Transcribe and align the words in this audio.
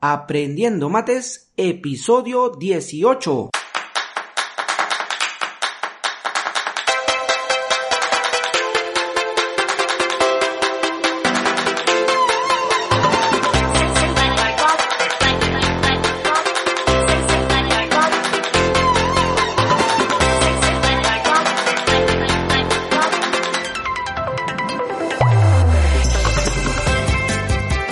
Aprendiendo 0.00 0.88
Mates, 0.88 1.50
episodio 1.56 2.50
18. 2.50 3.50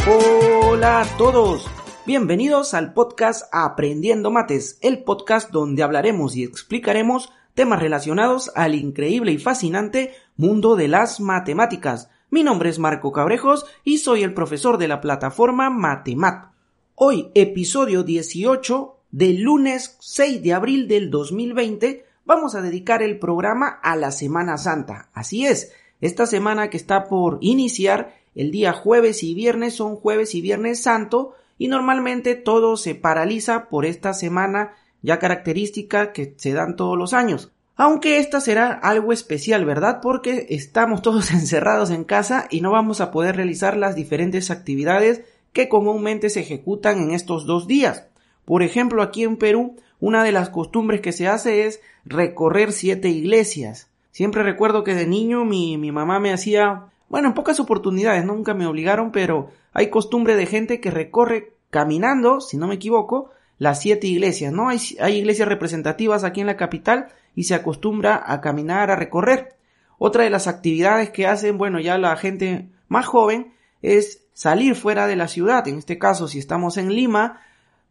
Hola 0.09 1.01
a 1.01 1.05
todos, 1.17 1.67
bienvenidos 2.07 2.73
al 2.73 2.93
podcast 2.93 3.49
Aprendiendo 3.51 4.31
Mates, 4.31 4.79
el 4.81 5.03
podcast 5.03 5.51
donde 5.51 5.83
hablaremos 5.83 6.37
y 6.37 6.45
explicaremos 6.45 7.33
temas 7.55 7.81
relacionados 7.81 8.53
al 8.55 8.77
increíble 8.77 9.33
y 9.33 9.39
fascinante 9.39 10.13
mundo 10.37 10.77
de 10.77 10.87
las 10.87 11.19
matemáticas. 11.19 12.09
Mi 12.31 12.45
nombre 12.45 12.71
es 12.71 12.79
Marco 12.79 13.11
Cabrejos 13.11 13.67
y 13.83 13.99
soy 13.99 14.23
el 14.23 14.35
profesor 14.35 14.79
de 14.79 14.87
la 14.87 15.01
plataforma 15.01 15.69
Matemat. 15.69 16.53
Hoy, 16.95 17.33
episodio 17.35 18.05
18 18.05 18.97
del 19.11 19.41
lunes 19.41 19.97
6 19.99 20.45
de 20.45 20.53
abril 20.53 20.87
del 20.87 21.11
2020, 21.11 22.05
vamos 22.25 22.55
a 22.55 22.63
dedicar 22.63 23.03
el 23.03 23.19
programa 23.19 23.81
a 23.83 23.97
la 23.97 24.13
Semana 24.13 24.59
Santa. 24.59 25.11
Así 25.13 25.45
es, 25.45 25.73
esta 26.01 26.27
semana 26.27 26.71
que 26.71 26.77
está 26.77 27.09
por 27.09 27.39
iniciar 27.41 28.15
el 28.37 28.53
día 28.53 28.73
jueves 28.73 29.25
y 29.25 29.35
viernes 29.35 29.75
son 29.75 29.97
jueves 29.97 30.37
y 30.37 30.41
viernes 30.41 30.81
santo 30.81 31.35
y 31.59 31.69
normalmente 31.69 32.35
todo 32.35 32.77
se 32.77 32.95
paraliza 32.95 33.69
por 33.69 33.87
esta 33.87 34.13
semana 34.15 34.75
ya 35.03 35.19
característica 35.19 36.13
que 36.13 36.35
se 36.37 36.53
dan 36.53 36.77
todos 36.77 36.99
los 36.99 37.13
años. 37.13 37.53
Aunque 37.77 38.19
esta 38.19 38.41
será 38.41 38.73
algo 38.73 39.13
especial, 39.13 39.65
¿verdad? 39.65 40.01
Porque 40.01 40.47
estamos 40.51 41.03
todos 41.03 41.31
encerrados 41.33 41.91
en 41.91 42.05
casa 42.05 42.47
y 42.51 42.61
no 42.61 42.73
vamos 42.73 43.01
a 43.01 43.11
poder 43.11 43.37
realizar 43.37 43.77
las 43.77 43.95
diferentes 43.95 44.51
actividades 44.51 45.23
que 45.53 45.69
comúnmente 45.69 46.31
se 46.31 46.41
ejecutan 46.41 47.01
en 47.01 47.13
estos 47.13 47.47
dos 47.47 47.67
días. 47.67 48.07
Por 48.45 48.63
ejemplo, 48.63 49.03
aquí 49.03 49.25
en 49.25 49.37
Perú, 49.37 49.77
una 50.01 50.23
de 50.23 50.33
las 50.33 50.51
costumbres 50.51 51.01
que 51.01 51.13
se 51.13 51.29
hace 51.29 51.67
es 51.67 51.81
recorrer 52.05 52.73
siete 52.73 53.09
iglesias. 53.09 53.89
Siempre 54.11 54.43
recuerdo 54.43 54.85
que 54.85 54.95
de 54.95 55.07
niño 55.07 55.45
mi, 55.45 55.77
mi 55.77 55.93
mamá 55.93 56.21
me 56.21 56.33
hacía 56.33 56.87
bueno, 57.09 57.29
en 57.29 57.35
pocas 57.35 57.61
oportunidades, 57.61 58.25
nunca 58.25 58.55
me 58.55 58.67
obligaron, 58.67 59.13
pero 59.13 59.51
hay 59.73 59.91
costumbre 59.91 60.37
de 60.37 60.47
gente 60.47 60.81
que 60.81 60.91
recorre 60.91 61.53
caminando, 61.71 62.41
si 62.41 62.57
no 62.57 62.67
me 62.67 62.75
equivoco, 62.75 63.31
las 63.59 63.81
siete 63.81 64.07
iglesias, 64.09 64.53
¿no? 64.53 64.69
Hay, 64.69 64.79
iglesias 65.15 65.49
representativas 65.49 66.25
aquí 66.25 66.41
en 66.41 66.49
la 66.49 66.57
capital 66.57 67.09
y 67.35 67.45
se 67.45 67.55
acostumbra 67.55 68.23
a 68.27 68.41
caminar, 68.41 68.91
a 68.91 68.97
recorrer. 68.97 69.57
Otra 69.99 70.25
de 70.25 70.31
las 70.31 70.47
actividades 70.47 71.11
que 71.11 71.27
hacen, 71.27 71.59
bueno, 71.59 71.81
ya 71.81 71.97
la 71.97 72.17
gente 72.17 72.69
más 72.89 73.07
joven 73.07 73.55
es 73.83 74.25
salir 74.35 74.75
fuera 74.75 75.07
de 75.07 75.17
la 75.17 75.29
ciudad. 75.29 75.67
En 75.69 75.79
este 75.79 75.99
caso, 75.99 76.29
si 76.29 76.39
estamos 76.39 76.77
en 76.77 76.93
Lima, 76.93 77.41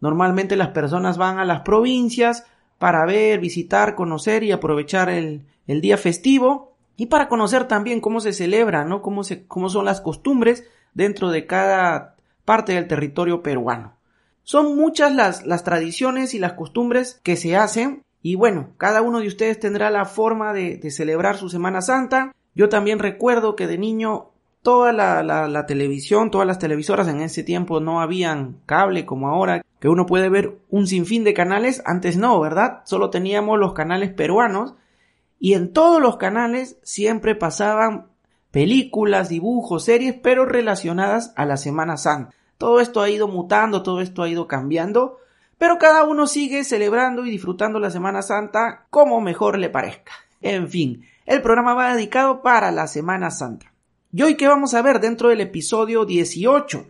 normalmente 0.01 0.55
las 0.55 0.69
personas 0.69 1.17
van 1.17 1.39
a 1.39 1.45
las 1.45 1.61
provincias 1.61 2.45
para 2.77 3.05
ver, 3.05 3.39
visitar, 3.39 3.95
conocer 3.95 4.43
y 4.43 4.51
aprovechar 4.51 5.09
el 5.09 5.41
día 5.65 5.97
festivo 5.97 6.74
y 6.97 7.07
para 7.07 7.27
conocer 7.27 7.67
también 7.67 8.01
cómo 8.01 8.19
se 8.19 8.33
celebra, 8.33 8.85
¿no? 8.85 9.01
Cómo, 9.01 9.23
se, 9.23 9.45
cómo 9.45 9.69
son 9.69 9.85
las 9.85 10.01
costumbres 10.01 10.63
dentro 10.93 11.29
de 11.29 11.45
cada 11.45 12.15
parte 12.45 12.73
del 12.73 12.87
territorio 12.87 13.43
peruano. 13.43 13.93
Son 14.43 14.75
muchas 14.75 15.13
las, 15.13 15.45
las 15.45 15.63
tradiciones 15.63 16.33
y 16.33 16.39
las 16.39 16.53
costumbres 16.53 17.19
que 17.23 17.35
se 17.35 17.57
hacen 17.57 18.03
y 18.21 18.35
bueno, 18.35 18.69
cada 18.77 19.01
uno 19.01 19.19
de 19.19 19.27
ustedes 19.27 19.59
tendrá 19.59 19.89
la 19.89 20.05
forma 20.05 20.53
de, 20.53 20.77
de 20.77 20.91
celebrar 20.91 21.37
su 21.37 21.49
Semana 21.49 21.81
Santa. 21.81 22.33
Yo 22.55 22.69
también 22.69 22.99
recuerdo 22.99 23.55
que 23.55 23.67
de 23.67 23.77
niño 23.77 24.29
toda 24.65 24.91
la, 24.93 25.21
la, 25.21 25.47
la, 25.47 25.67
televisión, 25.67 26.31
todas 26.31 26.47
las 26.47 26.57
televisoras 26.57 27.07
en 27.07 27.21
ese 27.21 27.43
tiempo 27.43 27.79
no 27.81 28.01
habían 28.01 28.57
cable 28.65 29.05
como 29.05 29.27
ahora, 29.27 29.63
que 29.79 29.89
uno 29.89 30.07
puede 30.07 30.27
ver 30.29 30.57
un 30.71 30.87
sinfín 30.87 31.23
de 31.23 31.35
canales, 31.35 31.83
antes 31.85 32.17
no, 32.17 32.39
¿verdad? 32.39 32.81
Solo 32.85 33.11
teníamos 33.11 33.59
los 33.59 33.73
canales 33.73 34.11
peruanos 34.11 34.73
y 35.45 35.53
en 35.53 35.71
todos 35.71 36.01
los 36.01 36.17
canales 36.17 36.79
siempre 36.81 37.35
pasaban 37.35 38.07
películas, 38.49 39.29
dibujos, 39.29 39.83
series, 39.83 40.15
pero 40.15 40.43
relacionadas 40.43 41.33
a 41.35 41.45
la 41.45 41.55
Semana 41.55 41.97
Santa. 41.97 42.33
Todo 42.57 42.79
esto 42.79 42.99
ha 42.99 43.11
ido 43.11 43.27
mutando, 43.27 43.83
todo 43.83 44.01
esto 44.01 44.23
ha 44.23 44.27
ido 44.27 44.47
cambiando, 44.47 45.19
pero 45.59 45.77
cada 45.77 46.03
uno 46.03 46.25
sigue 46.25 46.63
celebrando 46.63 47.23
y 47.23 47.29
disfrutando 47.29 47.79
la 47.79 47.91
Semana 47.91 48.23
Santa 48.23 48.87
como 48.89 49.21
mejor 49.21 49.59
le 49.59 49.69
parezca. 49.69 50.13
En 50.41 50.67
fin, 50.67 51.05
el 51.27 51.43
programa 51.43 51.75
va 51.75 51.93
dedicado 51.93 52.41
para 52.41 52.71
la 52.71 52.87
Semana 52.87 53.29
Santa. 53.29 53.71
¿Y 54.11 54.23
hoy 54.23 54.37
qué 54.37 54.47
vamos 54.47 54.73
a 54.73 54.81
ver 54.81 54.99
dentro 54.99 55.29
del 55.29 55.41
episodio 55.41 56.05
18? 56.05 56.87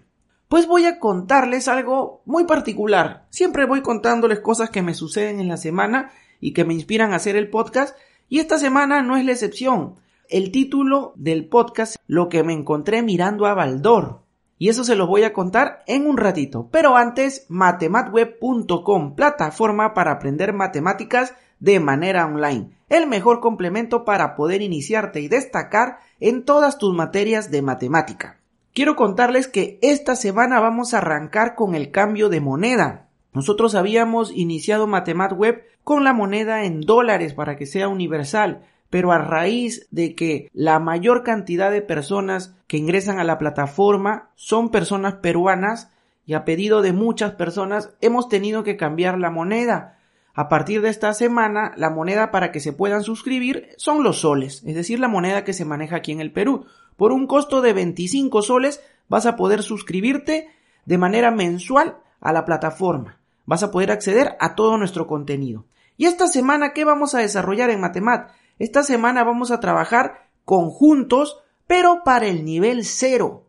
Pues 0.48 0.66
voy 0.66 0.86
a 0.86 0.98
contarles 0.98 1.68
algo 1.68 2.22
muy 2.24 2.46
particular. 2.46 3.26
Siempre 3.32 3.66
voy 3.66 3.82
contándoles 3.82 4.40
cosas 4.40 4.70
que 4.70 4.82
me 4.82 4.94
suceden 4.94 5.42
en 5.42 5.50
la 5.50 5.58
semana 5.58 6.14
y 6.40 6.54
que 6.54 6.64
me 6.64 6.74
inspiran 6.74 7.12
a 7.12 7.18
hacer 7.18 7.36
el 7.36 7.50
podcast, 7.50 7.98
y 8.30 8.40
esta 8.40 8.58
semana 8.58 9.02
no 9.02 9.18
es 9.18 9.26
la 9.26 9.32
excepción. 9.32 9.96
El 10.30 10.52
título 10.52 11.14
del 11.16 11.48
podcast, 11.48 11.98
Lo 12.08 12.30
que 12.30 12.44
me 12.44 12.54
encontré 12.54 13.04
mirando 13.04 13.46
a 13.46 13.54
Baldor. 13.54 14.22
Y 14.58 14.70
eso 14.70 14.84
se 14.84 14.96
los 14.96 15.08
voy 15.08 15.24
a 15.24 15.34
contar 15.34 15.84
en 15.86 16.08
un 16.08 16.18
ratito. 16.18 16.70
Pero 16.72 16.96
antes, 16.96 17.46
matematweb.com, 17.50 19.16
plataforma 19.16 19.94
para 19.94 20.14
aprender 20.14 20.54
matemáticas 20.54 21.34
de 21.60 21.80
manera 21.80 22.26
online. 22.26 22.72
El 22.90 23.08
mejor 23.08 23.40
complemento 23.42 24.06
para 24.06 24.36
poder 24.36 24.62
iniciarte 24.62 25.20
y 25.22 25.28
destacar 25.28 26.00
en 26.20 26.44
todas 26.44 26.78
tus 26.78 26.96
materias 26.96 27.52
de 27.52 27.62
matemática. 27.62 28.40
Quiero 28.74 28.96
contarles 28.96 29.48
que 29.48 29.80
esta 29.82 30.16
semana 30.16 30.60
vamos 30.60 30.94
a 30.94 30.98
arrancar 30.98 31.56
con 31.56 31.76
el 31.76 31.92
cambio 31.92 32.30
de 32.30 32.42
moneda. 32.42 33.05
Nosotros 33.36 33.76
habíamos 33.76 34.32
iniciado 34.32 34.88
MatematWeb 34.88 35.66
con 35.84 36.06
la 36.06 36.14
moneda 36.14 36.64
en 36.64 36.80
dólares 36.80 37.34
para 37.34 37.58
que 37.58 37.66
sea 37.66 37.90
universal, 37.90 38.62
pero 38.90 39.12
a 39.12 39.18
raíz 39.18 39.90
de 39.92 40.16
que 40.16 40.50
la 40.54 40.80
mayor 40.80 41.24
cantidad 41.24 41.70
de 41.70 41.82
personas 41.82 42.56
que 42.68 42.78
ingresan 42.78 43.20
a 43.20 43.26
la 43.26 43.38
plataforma 43.38 44.30
son 44.36 44.70
personas 44.70 45.16
peruanas 45.16 45.92
y 46.26 46.34
a 46.34 46.46
pedido 46.46 46.82
de 46.82 46.94
muchas 46.94 47.34
personas 47.34 47.94
hemos 48.00 48.30
tenido 48.30 48.64
que 48.64 48.78
cambiar 48.78 49.20
la 49.20 49.32
moneda. 49.32 50.00
A 50.34 50.48
partir 50.48 50.82
de 50.82 50.88
esta 50.88 51.14
semana, 51.14 51.74
la 51.76 51.90
moneda 51.90 52.32
para 52.32 52.54
que 52.54 52.62
se 52.62 52.72
puedan 52.72 53.04
suscribir 53.04 53.68
son 53.76 54.02
los 54.02 54.22
soles, 54.22 54.64
es 54.66 54.76
decir, 54.76 55.02
la 55.02 55.10
moneda 55.10 55.44
que 55.44 55.52
se 55.52 55.66
maneja 55.66 55.98
aquí 55.98 56.14
en 56.14 56.22
el 56.22 56.32
Perú. 56.32 56.68
Por 56.96 57.12
un 57.12 57.28
costo 57.28 57.62
de 57.62 57.74
25 57.74 58.42
soles 58.42 58.82
vas 59.10 59.26
a 59.26 59.36
poder 59.36 59.62
suscribirte 59.62 60.48
de 60.86 60.98
manera 60.98 61.32
mensual 61.32 61.98
a 62.22 62.32
la 62.32 62.46
plataforma 62.46 63.20
vas 63.46 63.64
a 63.64 63.72
poder 63.72 63.92
acceder 63.92 64.36
a 64.40 64.56
todo 64.56 64.78
nuestro 64.78 65.08
contenido. 65.08 65.66
Y 65.98 66.06
esta 66.06 66.28
semana, 66.28 66.74
¿qué 66.74 66.84
vamos 66.84 67.16
a 67.16 67.20
desarrollar 67.20 67.70
en 67.70 67.80
Matemat? 67.80 68.32
Esta 68.60 68.84
semana 68.84 69.24
vamos 69.24 69.52
a 69.52 69.60
trabajar 69.60 70.30
conjuntos, 70.44 71.40
pero 71.68 72.04
para 72.04 72.28
el 72.28 72.46
nivel 72.46 72.86
cero. 72.86 73.48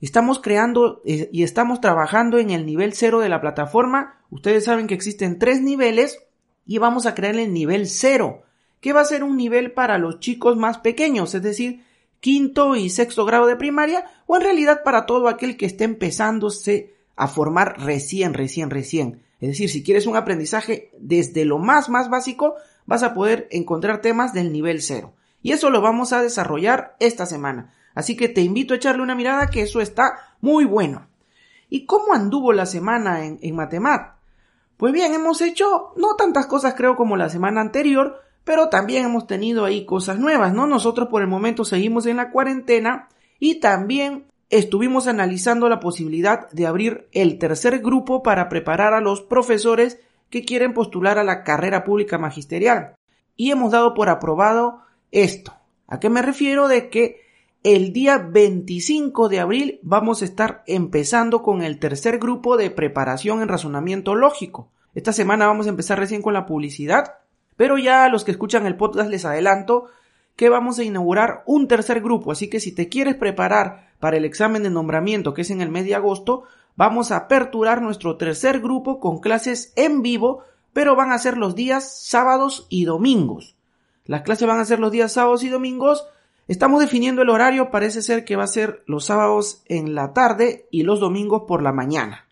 Estamos 0.00 0.38
creando 0.38 1.02
eh, 1.04 1.28
y 1.32 1.42
estamos 1.42 1.80
trabajando 1.80 2.38
en 2.38 2.50
el 2.50 2.66
nivel 2.66 2.92
cero 2.92 3.20
de 3.20 3.28
la 3.28 3.40
plataforma. 3.40 4.20
Ustedes 4.30 4.64
saben 4.64 4.86
que 4.86 4.94
existen 4.94 5.38
tres 5.38 5.60
niveles 5.60 6.20
y 6.64 6.78
vamos 6.78 7.06
a 7.06 7.14
crear 7.14 7.34
el 7.36 7.52
nivel 7.52 7.88
cero, 7.88 8.42
que 8.80 8.92
va 8.92 9.00
a 9.00 9.06
ser 9.06 9.24
un 9.24 9.36
nivel 9.36 9.72
para 9.72 9.98
los 9.98 10.20
chicos 10.20 10.56
más 10.56 10.78
pequeños, 10.78 11.34
es 11.34 11.42
decir, 11.42 11.82
quinto 12.20 12.76
y 12.76 12.90
sexto 12.90 13.24
grado 13.24 13.46
de 13.46 13.56
primaria, 13.56 14.04
o 14.26 14.36
en 14.36 14.42
realidad 14.42 14.82
para 14.84 15.06
todo 15.06 15.28
aquel 15.28 15.56
que 15.56 15.66
esté 15.66 15.84
empezándose 15.84 16.97
a 17.18 17.26
formar 17.26 17.74
recién, 17.80 18.32
recién, 18.32 18.70
recién. 18.70 19.22
Es 19.40 19.48
decir, 19.48 19.68
si 19.68 19.82
quieres 19.82 20.06
un 20.06 20.16
aprendizaje 20.16 20.92
desde 20.98 21.44
lo 21.44 21.58
más, 21.58 21.88
más 21.88 22.08
básico, 22.08 22.54
vas 22.86 23.02
a 23.02 23.12
poder 23.12 23.48
encontrar 23.50 24.00
temas 24.00 24.32
del 24.32 24.52
nivel 24.52 24.80
cero. 24.80 25.14
Y 25.42 25.52
eso 25.52 25.70
lo 25.70 25.80
vamos 25.80 26.12
a 26.12 26.22
desarrollar 26.22 26.96
esta 27.00 27.26
semana. 27.26 27.74
Así 27.94 28.16
que 28.16 28.28
te 28.28 28.40
invito 28.40 28.72
a 28.72 28.76
echarle 28.76 29.02
una 29.02 29.16
mirada 29.16 29.48
que 29.48 29.62
eso 29.62 29.80
está 29.80 30.36
muy 30.40 30.64
bueno. 30.64 31.08
¿Y 31.68 31.86
cómo 31.86 32.14
anduvo 32.14 32.52
la 32.52 32.66
semana 32.66 33.26
en, 33.26 33.38
en 33.42 33.56
Matemat? 33.56 34.16
Pues 34.76 34.92
bien, 34.92 35.12
hemos 35.12 35.40
hecho 35.40 35.92
no 35.96 36.14
tantas 36.14 36.46
cosas 36.46 36.74
creo 36.74 36.94
como 36.94 37.16
la 37.16 37.28
semana 37.28 37.60
anterior, 37.60 38.20
pero 38.44 38.68
también 38.68 39.06
hemos 39.06 39.26
tenido 39.26 39.64
ahí 39.64 39.84
cosas 39.84 40.20
nuevas, 40.20 40.54
¿no? 40.54 40.68
Nosotros 40.68 41.08
por 41.08 41.20
el 41.20 41.28
momento 41.28 41.64
seguimos 41.64 42.06
en 42.06 42.16
la 42.18 42.30
cuarentena 42.30 43.08
y 43.40 43.58
también 43.58 44.26
estuvimos 44.50 45.06
analizando 45.06 45.68
la 45.68 45.80
posibilidad 45.80 46.50
de 46.50 46.66
abrir 46.66 47.08
el 47.12 47.38
tercer 47.38 47.80
grupo 47.80 48.22
para 48.22 48.48
preparar 48.48 48.94
a 48.94 49.00
los 49.00 49.20
profesores 49.20 50.00
que 50.30 50.44
quieren 50.44 50.74
postular 50.74 51.18
a 51.18 51.24
la 51.24 51.44
carrera 51.44 51.84
pública 51.84 52.18
magisterial. 52.18 52.94
Y 53.36 53.50
hemos 53.50 53.72
dado 53.72 53.94
por 53.94 54.08
aprobado 54.08 54.82
esto. 55.10 55.54
¿A 55.86 56.00
qué 56.00 56.10
me 56.10 56.22
refiero? 56.22 56.68
De 56.68 56.90
que 56.90 57.20
el 57.62 57.92
día 57.92 58.18
25 58.18 59.28
de 59.28 59.40
abril 59.40 59.80
vamos 59.82 60.22
a 60.22 60.24
estar 60.24 60.62
empezando 60.66 61.42
con 61.42 61.62
el 61.62 61.78
tercer 61.78 62.18
grupo 62.18 62.56
de 62.56 62.70
preparación 62.70 63.42
en 63.42 63.48
razonamiento 63.48 64.14
lógico. 64.14 64.70
Esta 64.94 65.12
semana 65.12 65.46
vamos 65.46 65.66
a 65.66 65.70
empezar 65.70 65.98
recién 65.98 66.22
con 66.22 66.34
la 66.34 66.46
publicidad, 66.46 67.14
pero 67.56 67.78
ya 67.78 68.04
a 68.04 68.08
los 68.08 68.24
que 68.24 68.30
escuchan 68.30 68.66
el 68.66 68.76
podcast 68.76 69.10
les 69.10 69.24
adelanto 69.24 69.86
que 70.36 70.48
vamos 70.48 70.78
a 70.78 70.84
inaugurar 70.84 71.42
un 71.46 71.66
tercer 71.66 72.00
grupo, 72.00 72.30
así 72.30 72.48
que 72.48 72.60
si 72.60 72.72
te 72.72 72.88
quieres 72.88 73.16
preparar 73.16 73.87
para 74.00 74.16
el 74.16 74.24
examen 74.24 74.62
de 74.62 74.70
nombramiento 74.70 75.34
que 75.34 75.42
es 75.42 75.50
en 75.50 75.60
el 75.60 75.70
mes 75.70 75.84
de 75.84 75.94
agosto, 75.94 76.44
vamos 76.76 77.10
a 77.10 77.16
aperturar 77.16 77.82
nuestro 77.82 78.16
tercer 78.16 78.60
grupo 78.60 79.00
con 79.00 79.18
clases 79.18 79.72
en 79.76 80.02
vivo, 80.02 80.42
pero 80.72 80.96
van 80.96 81.12
a 81.12 81.18
ser 81.18 81.36
los 81.36 81.54
días 81.54 82.06
sábados 82.06 82.66
y 82.68 82.84
domingos. 82.84 83.56
Las 84.04 84.22
clases 84.22 84.48
van 84.48 84.60
a 84.60 84.64
ser 84.64 84.78
los 84.78 84.92
días 84.92 85.12
sábados 85.12 85.44
y 85.44 85.48
domingos 85.48 86.06
Estamos 86.48 86.80
definiendo 86.80 87.20
el 87.20 87.28
horario, 87.28 87.70
parece 87.70 88.00
ser 88.00 88.24
que 88.24 88.34
va 88.34 88.44
a 88.44 88.46
ser 88.46 88.82
los 88.86 89.04
sábados 89.04 89.62
en 89.66 89.94
la 89.94 90.14
tarde 90.14 90.66
y 90.70 90.82
los 90.82 90.98
domingos 90.98 91.42
por 91.46 91.62
la 91.62 91.72
mañana. 91.72 92.26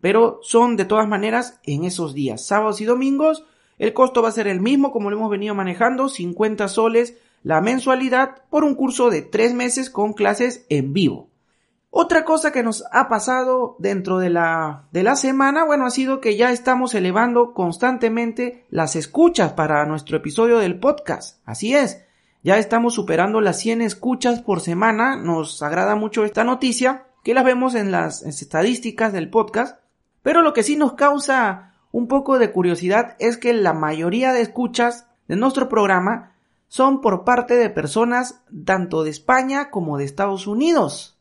Pero 0.00 0.40
son 0.42 0.76
de 0.76 0.86
todas 0.86 1.06
maneras 1.06 1.60
en 1.64 1.84
esos 1.84 2.14
días, 2.14 2.46
sábados 2.46 2.80
y 2.80 2.86
domingos. 2.86 3.44
El 3.78 3.92
costo 3.92 4.22
va 4.22 4.30
a 4.30 4.32
ser 4.32 4.46
el 4.46 4.62
mismo 4.62 4.90
como 4.90 5.10
lo 5.10 5.18
hemos 5.18 5.30
venido 5.30 5.54
manejando, 5.54 6.08
50 6.08 6.66
soles 6.68 7.18
la 7.42 7.60
mensualidad 7.60 8.42
por 8.50 8.64
un 8.64 8.74
curso 8.74 9.10
de 9.10 9.22
tres 9.22 9.54
meses 9.54 9.90
con 9.90 10.12
clases 10.12 10.64
en 10.68 10.92
vivo. 10.92 11.28
Otra 11.90 12.24
cosa 12.24 12.52
que 12.52 12.62
nos 12.62 12.84
ha 12.92 13.08
pasado 13.08 13.76
dentro 13.78 14.18
de 14.18 14.28
la, 14.28 14.84
de 14.92 15.02
la 15.02 15.16
semana, 15.16 15.64
bueno, 15.64 15.86
ha 15.86 15.90
sido 15.90 16.20
que 16.20 16.36
ya 16.36 16.52
estamos 16.52 16.94
elevando 16.94 17.54
constantemente 17.54 18.66
las 18.68 18.94
escuchas 18.94 19.54
para 19.54 19.86
nuestro 19.86 20.18
episodio 20.18 20.58
del 20.58 20.78
podcast. 20.78 21.40
Así 21.46 21.74
es, 21.74 22.04
ya 22.42 22.58
estamos 22.58 22.94
superando 22.94 23.40
las 23.40 23.58
100 23.58 23.82
escuchas 23.82 24.42
por 24.42 24.60
semana. 24.60 25.16
Nos 25.16 25.62
agrada 25.62 25.96
mucho 25.96 26.24
esta 26.24 26.44
noticia, 26.44 27.06
que 27.24 27.34
la 27.34 27.42
vemos 27.42 27.74
en 27.74 27.90
las 27.90 28.22
estadísticas 28.22 29.12
del 29.12 29.30
podcast. 29.30 29.80
Pero 30.22 30.42
lo 30.42 30.52
que 30.52 30.62
sí 30.62 30.76
nos 30.76 30.92
causa 30.92 31.74
un 31.90 32.06
poco 32.06 32.38
de 32.38 32.52
curiosidad 32.52 33.16
es 33.18 33.38
que 33.38 33.54
la 33.54 33.72
mayoría 33.72 34.32
de 34.32 34.42
escuchas 34.42 35.06
de 35.26 35.36
nuestro 35.36 35.68
programa 35.68 36.32
son 36.68 37.00
por 37.00 37.24
parte 37.24 37.54
de 37.54 37.70
personas 37.70 38.42
tanto 38.64 39.02
de 39.02 39.10
España 39.10 39.70
como 39.70 39.98
de 39.98 40.04
Estados 40.04 40.46
Unidos. 40.46 41.18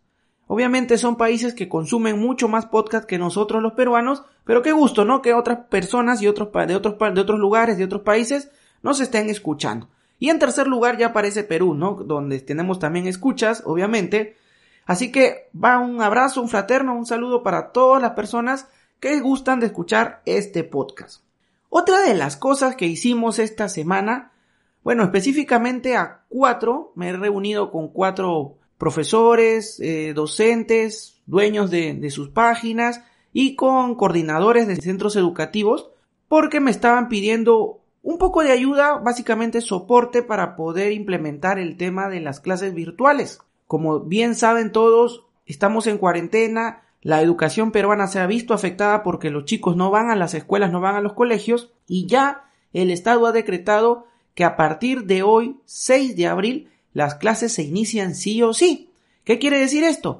Obviamente 0.47 0.97
son 0.97 1.17
países 1.17 1.53
que 1.53 1.67
consumen 1.67 2.19
mucho 2.19 2.47
más 2.47 2.65
podcast 2.65 3.05
que 3.05 3.17
nosotros 3.17 3.61
los 3.61 3.73
peruanos, 3.73 4.23
pero 4.45 4.61
qué 4.61 4.71
gusto, 4.71 5.03
¿no? 5.03 5.21
Que 5.21 5.33
otras 5.33 5.65
personas 5.69 6.21
y 6.21 6.27
otros 6.27 6.49
de 6.67 6.75
otros 6.75 6.97
de 7.13 7.21
otros 7.21 7.39
lugares, 7.39 7.77
de 7.77 7.83
otros 7.83 8.03
países 8.03 8.49
nos 8.81 9.01
estén 9.01 9.29
escuchando. 9.29 9.89
Y 10.19 10.29
en 10.29 10.39
tercer 10.39 10.67
lugar 10.67 10.97
ya 10.97 11.07
aparece 11.07 11.43
Perú, 11.43 11.73
¿no? 11.73 11.95
Donde 12.05 12.39
tenemos 12.39 12.79
también 12.79 13.07
escuchas, 13.07 13.61
obviamente. 13.65 14.37
Así 14.85 15.11
que 15.11 15.49
va 15.53 15.79
un 15.79 16.01
abrazo, 16.01 16.41
un 16.41 16.49
fraterno, 16.49 16.95
un 16.95 17.05
saludo 17.05 17.43
para 17.43 17.71
todas 17.71 18.01
las 18.01 18.11
personas 18.11 18.67
que 18.99 19.19
gustan 19.19 19.59
de 19.59 19.67
escuchar 19.67 20.21
este 20.25 20.63
podcast. 20.63 21.21
Otra 21.69 22.01
de 22.01 22.15
las 22.15 22.37
cosas 22.37 22.75
que 22.77 22.87
hicimos 22.87 23.37
esta 23.37 23.67
semana, 23.67 24.31
bueno, 24.87 25.03
específicamente 25.03 25.97
a 25.97 26.21
cuatro, 26.29 26.93
me 26.95 27.09
he 27.09 27.11
reunido 27.11 27.71
con 27.71 27.89
cuatro 27.89 28.55
profesores, 28.77 29.81
eh, 29.81 30.13
docentes, 30.15 31.21
dueños 31.25 31.69
de, 31.69 31.93
de 31.95 32.09
sus 32.09 32.29
páginas 32.29 33.03
y 33.33 33.57
con 33.57 33.95
coordinadores 33.95 34.65
de 34.65 34.77
centros 34.77 35.17
educativos, 35.17 35.89
porque 36.29 36.61
me 36.61 36.71
estaban 36.71 37.09
pidiendo 37.09 37.81
un 38.01 38.17
poco 38.17 38.43
de 38.43 38.53
ayuda, 38.53 38.99
básicamente 38.99 39.59
soporte 39.59 40.23
para 40.23 40.55
poder 40.55 40.93
implementar 40.93 41.59
el 41.59 41.75
tema 41.75 42.07
de 42.07 42.21
las 42.21 42.39
clases 42.39 42.73
virtuales. 42.73 43.41
Como 43.65 43.99
bien 43.99 44.35
saben 44.35 44.71
todos, 44.71 45.25
estamos 45.45 45.87
en 45.87 45.97
cuarentena, 45.97 46.83
la 47.01 47.21
educación 47.21 47.73
peruana 47.73 48.07
se 48.07 48.21
ha 48.21 48.25
visto 48.25 48.53
afectada 48.53 49.03
porque 49.03 49.31
los 49.31 49.43
chicos 49.43 49.75
no 49.75 49.91
van 49.91 50.11
a 50.11 50.15
las 50.15 50.33
escuelas, 50.33 50.71
no 50.71 50.79
van 50.79 50.95
a 50.95 51.01
los 51.01 51.11
colegios 51.11 51.73
y 51.89 52.07
ya 52.07 52.45
el 52.71 52.89
Estado 52.89 53.25
ha 53.25 53.33
decretado 53.33 54.05
que 54.37 54.43
a 54.43 54.55
partir 54.55 55.05
de 55.05 55.23
hoy, 55.23 55.59
6 55.65 56.15
de 56.15 56.27
abril, 56.27 56.69
las 56.93 57.15
clases 57.15 57.53
se 57.53 57.63
inician 57.63 58.13
sí 58.13 58.43
o 58.43 58.53
sí. 58.53 58.91
¿Qué 59.23 59.39
quiere 59.39 59.57
decir 59.57 59.83
esto? 59.83 60.19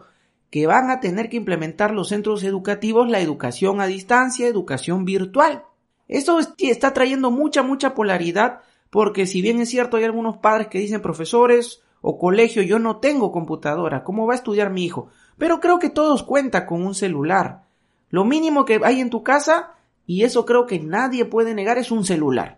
Que 0.50 0.66
van 0.66 0.90
a 0.90 1.00
tener 1.00 1.30
que 1.30 1.38
implementar 1.38 1.92
los 1.92 2.10
centros 2.10 2.44
educativos 2.44 3.08
la 3.08 3.20
educación 3.20 3.80
a 3.80 3.86
distancia, 3.86 4.48
educación 4.48 5.06
virtual. 5.06 5.66
Esto 6.08 6.40
está 6.58 6.94
trayendo 6.94 7.30
mucha, 7.30 7.62
mucha 7.62 7.94
polaridad 7.94 8.62
porque 8.90 9.28
si 9.28 9.44
bien 9.44 9.62
es 9.62 9.70
cierto 9.70 9.98
hay 9.98 10.06
algunos 10.06 10.38
padres 10.38 10.66
que 10.70 10.80
dicen 10.80 11.04
profesores 11.04 11.84
o 12.02 12.18
colegio 12.18 12.64
yo 12.64 12.80
no 12.80 12.98
tengo 12.98 13.32
computadora, 13.32 14.04
¿cómo 14.04 14.26
va 14.26 14.34
a 14.34 14.38
estudiar 14.38 14.72
mi 14.72 14.84
hijo? 14.84 15.10
Pero 15.38 15.60
creo 15.60 15.78
que 15.78 15.92
todos 15.92 16.24
cuentan 16.24 16.66
con 16.66 16.84
un 16.84 16.96
celular. 16.96 17.66
Lo 18.10 18.26
mínimo 18.26 18.66
que 18.66 18.82
hay 18.84 19.00
en 19.00 19.12
tu 19.12 19.22
casa, 19.22 19.76
y 20.08 20.24
eso 20.24 20.44
creo 20.48 20.66
que 20.66 20.80
nadie 20.80 21.24
puede 21.24 21.54
negar, 21.54 21.78
es 21.78 21.92
un 21.92 22.04
celular. 22.04 22.57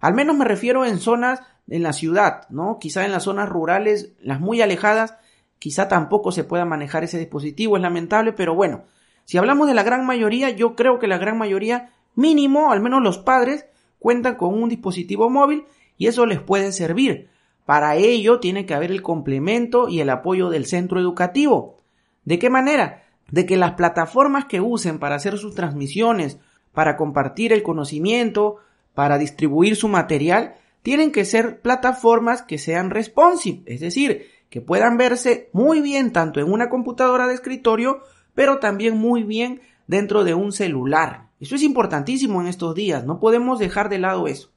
Al 0.00 0.14
menos 0.14 0.36
me 0.36 0.44
refiero 0.44 0.84
en 0.84 0.98
zonas 0.98 1.40
en 1.68 1.82
la 1.82 1.92
ciudad, 1.92 2.48
¿no? 2.50 2.78
Quizá 2.80 3.04
en 3.04 3.12
las 3.12 3.24
zonas 3.24 3.48
rurales, 3.48 4.12
las 4.20 4.40
muy 4.40 4.60
alejadas, 4.60 5.14
quizá 5.58 5.88
tampoco 5.88 6.32
se 6.32 6.44
pueda 6.44 6.64
manejar 6.64 7.04
ese 7.04 7.18
dispositivo, 7.18 7.76
es 7.76 7.82
lamentable, 7.82 8.32
pero 8.32 8.54
bueno, 8.54 8.84
si 9.24 9.38
hablamos 9.38 9.68
de 9.68 9.74
la 9.74 9.82
gran 9.82 10.04
mayoría, 10.04 10.50
yo 10.50 10.74
creo 10.74 10.98
que 10.98 11.06
la 11.06 11.18
gran 11.18 11.38
mayoría 11.38 11.90
Mínimo, 12.14 12.72
al 12.72 12.80
menos 12.80 13.02
los 13.02 13.18
padres, 13.18 13.66
cuentan 13.98 14.34
con 14.34 14.60
un 14.60 14.68
dispositivo 14.68 15.30
móvil 15.30 15.64
y 15.96 16.06
eso 16.06 16.26
les 16.26 16.40
puede 16.40 16.72
servir. 16.72 17.28
Para 17.64 17.96
ello 17.96 18.40
tiene 18.40 18.66
que 18.66 18.74
haber 18.74 18.90
el 18.90 19.02
complemento 19.02 19.88
y 19.88 20.00
el 20.00 20.10
apoyo 20.10 20.50
del 20.50 20.66
centro 20.66 20.98
educativo. 20.98 21.76
¿De 22.24 22.38
qué 22.38 22.50
manera? 22.50 23.04
De 23.30 23.46
que 23.46 23.56
las 23.56 23.72
plataformas 23.72 24.46
que 24.46 24.60
usen 24.60 24.98
para 24.98 25.14
hacer 25.14 25.38
sus 25.38 25.54
transmisiones, 25.54 26.38
para 26.72 26.96
compartir 26.96 27.52
el 27.52 27.62
conocimiento, 27.62 28.56
para 29.00 29.16
distribuir 29.16 29.76
su 29.76 29.88
material, 29.88 30.56
tienen 30.82 31.10
que 31.10 31.24
ser 31.24 31.62
plataformas 31.62 32.42
que 32.42 32.58
sean 32.58 32.90
responsive, 32.90 33.62
es 33.64 33.80
decir, 33.80 34.26
que 34.50 34.60
puedan 34.60 34.98
verse 34.98 35.48
muy 35.54 35.80
bien 35.80 36.12
tanto 36.12 36.38
en 36.38 36.52
una 36.52 36.68
computadora 36.68 37.26
de 37.26 37.32
escritorio, 37.32 38.02
pero 38.34 38.58
también 38.58 38.98
muy 38.98 39.22
bien 39.22 39.62
dentro 39.86 40.22
de 40.22 40.34
un 40.34 40.52
celular. 40.52 41.28
Eso 41.40 41.54
es 41.54 41.62
importantísimo 41.62 42.42
en 42.42 42.46
estos 42.46 42.74
días, 42.74 43.06
no 43.06 43.20
podemos 43.20 43.58
dejar 43.58 43.88
de 43.88 44.00
lado 44.00 44.26
eso. 44.26 44.50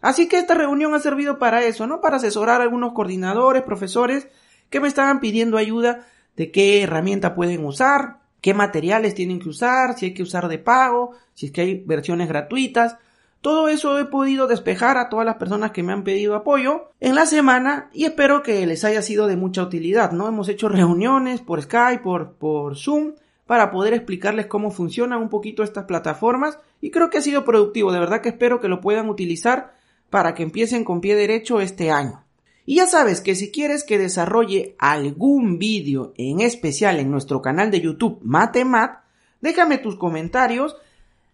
Así 0.00 0.28
que 0.28 0.38
esta 0.38 0.54
reunión 0.54 0.94
ha 0.94 1.00
servido 1.00 1.40
para 1.40 1.64
eso, 1.64 1.88
¿no? 1.88 2.00
Para 2.00 2.18
asesorar 2.18 2.60
a 2.60 2.62
algunos 2.62 2.92
coordinadores, 2.92 3.62
profesores 3.62 4.28
que 4.68 4.78
me 4.78 4.86
estaban 4.86 5.18
pidiendo 5.18 5.56
ayuda 5.56 6.06
de 6.36 6.52
qué 6.52 6.84
herramienta 6.84 7.34
pueden 7.34 7.64
usar, 7.64 8.20
qué 8.40 8.54
materiales 8.54 9.16
tienen 9.16 9.40
que 9.40 9.48
usar, 9.48 9.98
si 9.98 10.06
hay 10.06 10.14
que 10.14 10.22
usar 10.22 10.46
de 10.46 10.58
pago, 10.58 11.10
si 11.34 11.46
es 11.46 11.52
que 11.52 11.62
hay 11.62 11.82
versiones 11.84 12.28
gratuitas. 12.28 12.96
Todo 13.40 13.68
eso 13.68 13.98
he 13.98 14.04
podido 14.04 14.46
despejar 14.46 14.98
a 14.98 15.08
todas 15.08 15.24
las 15.24 15.36
personas 15.36 15.70
que 15.70 15.82
me 15.82 15.94
han 15.94 16.04
pedido 16.04 16.34
apoyo 16.34 16.90
en 17.00 17.14
la 17.14 17.24
semana 17.24 17.88
y 17.94 18.04
espero 18.04 18.42
que 18.42 18.66
les 18.66 18.84
haya 18.84 19.00
sido 19.00 19.26
de 19.26 19.36
mucha 19.36 19.62
utilidad, 19.62 20.12
¿no? 20.12 20.28
Hemos 20.28 20.48
hecho 20.50 20.68
reuniones 20.68 21.40
por 21.40 21.62
Skype, 21.62 22.02
por, 22.02 22.32
por 22.32 22.76
Zoom 22.76 23.14
para 23.46 23.70
poder 23.70 23.94
explicarles 23.94 24.46
cómo 24.46 24.70
funcionan 24.70 25.22
un 25.22 25.30
poquito 25.30 25.62
estas 25.62 25.86
plataformas 25.86 26.58
y 26.82 26.90
creo 26.90 27.08
que 27.08 27.18
ha 27.18 27.22
sido 27.22 27.44
productivo, 27.44 27.92
de 27.92 27.98
verdad 27.98 28.20
que 28.20 28.28
espero 28.28 28.60
que 28.60 28.68
lo 28.68 28.82
puedan 28.82 29.08
utilizar 29.08 29.74
para 30.10 30.34
que 30.34 30.42
empiecen 30.42 30.84
con 30.84 31.00
pie 31.00 31.16
derecho 31.16 31.62
este 31.62 31.90
año. 31.90 32.24
Y 32.66 32.76
ya 32.76 32.86
sabes 32.86 33.22
que 33.22 33.34
si 33.34 33.50
quieres 33.50 33.84
que 33.84 33.98
desarrolle 33.98 34.76
algún 34.78 35.58
vídeo 35.58 36.12
en 36.16 36.40
especial 36.40 37.00
en 37.00 37.10
nuestro 37.10 37.40
canal 37.40 37.70
de 37.70 37.80
YouTube 37.80 38.20
Matemat, 38.22 39.00
déjame 39.40 39.78
tus 39.78 39.96
comentarios 39.96 40.76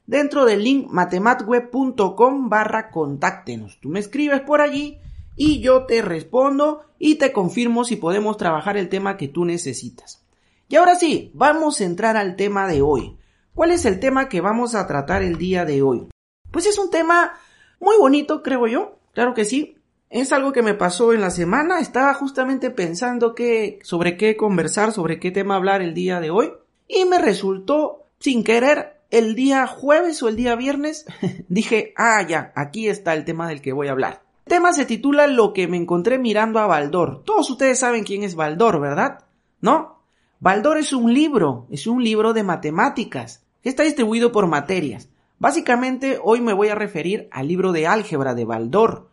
dentro 0.07 0.45
del 0.45 0.63
link 0.63 0.89
matematweb.com 0.91 2.49
barra 2.49 2.91
contáctenos. 2.91 3.79
Tú 3.81 3.89
me 3.89 4.01
escribes 4.01 4.41
por 4.41 4.61
allí 4.61 4.99
y 5.37 5.61
yo 5.61 5.85
te 5.85 6.03
respondo 6.03 6.83
y 6.99 7.17
te 7.17 7.33
confirmo 7.33 7.85
si 7.85 7.97
podemos 7.97 8.37
trabajar 8.37 8.77
el 8.77 8.89
tema 8.89 9.17
que 9.17 9.29
tú 9.29 9.45
necesitas. 9.45 10.25
Y 10.69 10.77
ahora 10.77 10.97
sí, 10.97 11.31
vamos 11.35 11.81
a 11.81 11.85
entrar 11.85 12.17
al 12.17 12.37
tema 12.37 12.67
de 12.67 12.83
hoy. 12.83 13.17
¿Cuál 13.55 13.71
es 13.71 13.85
el 13.85 14.01
tema 14.01 14.29
que 14.29 14.41
vamos 14.41 14.75
a 14.75 14.87
tratar 14.87 15.23
el 15.23 15.39
día 15.39 15.65
de 15.65 15.83
hoy? 15.83 16.09
Pues 16.51 16.67
es 16.67 16.79
un 16.79 16.91
tema 16.91 17.35
muy 17.81 17.97
bonito, 17.99 18.43
creo 18.43 18.67
yo. 18.67 18.99
Claro 19.13 19.35
que 19.35 19.45
sí. 19.45 19.77
Es 20.09 20.33
algo 20.33 20.53
que 20.53 20.63
me 20.63 20.75
pasó 20.75 21.13
en 21.13 21.21
la 21.21 21.31
semana. 21.31 21.81
Estaba 21.81 22.15
justamente 22.15 22.71
pensando 22.71 23.35
que, 23.35 23.79
sobre 23.83 24.17
qué 24.17 24.37
conversar, 24.37 24.93
sobre 24.93 25.19
qué 25.19 25.31
tema 25.31 25.57
hablar 25.57 25.83
el 25.83 25.95
día 25.95 26.21
de 26.21 26.31
hoy. 26.31 26.53
Y 26.89 27.05
me 27.05 27.19
resultó, 27.19 28.07
sin 28.19 28.45
querer, 28.45 28.96
el 29.11 29.35
día 29.35 29.67
jueves 29.67 30.23
o 30.23 30.29
el 30.29 30.37
día 30.37 30.57
viernes, 30.57 31.07
dije, 31.49 31.93
ah, 31.97 32.23
ya, 32.27 32.53
aquí 32.55 32.89
está 32.89 33.15
el 33.15 33.25
tema 33.25 33.49
del 33.49 33.61
que 33.61 33.73
voy 33.73 33.89
a 33.89 33.93
hablar. 33.93 34.23
El 34.47 34.51
tema 34.51 34.73
se 34.73 34.87
titula 34.87 35.27
Lo 35.27 35.53
que 35.53 35.67
me 35.69 35.77
encontré 35.77 36.19
mirando 36.19 36.61
a 36.61 36.67
Baldor. 36.67 37.23
Todos 37.25 37.51
ustedes 37.51 37.79
saben 37.79 38.05
quién 38.05 38.23
es 38.23 38.35
Baldor, 38.35 38.81
¿verdad? 38.81 39.25
¿No? 39.61 40.01
Baldor 40.39 40.79
es 40.79 40.93
un 40.93 41.13
libro, 41.13 41.67
es 41.71 41.87
un 41.87 42.05
libro 42.05 42.33
de 42.33 42.43
matemáticas, 42.43 43.45
que 43.63 43.69
está 43.69 43.83
distribuido 43.83 44.33
por 44.33 44.47
materias. 44.47 45.09
Básicamente 45.39 46.19
hoy 46.23 46.41
me 46.41 46.53
voy 46.53 46.69
a 46.69 46.75
referir 46.75 47.29
al 47.33 47.49
libro 47.49 47.73
de 47.73 47.87
álgebra 47.87 48.35
de 48.35 48.45
Baldor. 48.45 49.09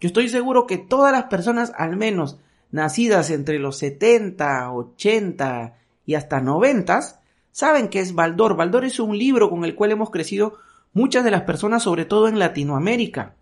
Yo 0.00 0.06
estoy 0.06 0.28
seguro 0.28 0.66
que 0.66 0.78
todas 0.78 1.12
las 1.12 1.24
personas, 1.24 1.72
al 1.76 1.96
menos 1.96 2.38
nacidas 2.70 3.30
entre 3.30 3.58
los 3.58 3.76
70, 3.78 4.72
80 4.72 5.76
y 6.06 6.14
hasta 6.14 6.40
90, 6.40 7.19
saben 7.52 7.88
que 7.88 8.00
es 8.00 8.14
Baldor. 8.14 8.56
Baldor 8.56 8.84
es 8.84 9.00
un 9.00 9.16
libro 9.16 9.50
con 9.50 9.64
el 9.64 9.74
cual 9.74 9.92
hemos 9.92 10.10
crecido 10.10 10.58
muchas 10.92 11.24
de 11.24 11.30
las 11.30 11.42
personas, 11.42 11.82
sobre 11.82 12.04
todo 12.04 12.28
en 12.28 12.38
Latinoamérica. 12.38 13.34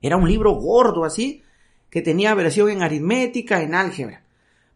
Era 0.00 0.16
un 0.16 0.28
libro 0.28 0.52
gordo 0.52 1.04
así, 1.04 1.42
que 1.90 2.02
tenía 2.02 2.34
versión 2.34 2.70
en 2.70 2.82
aritmética, 2.82 3.62
en 3.62 3.74
álgebra. 3.74 4.22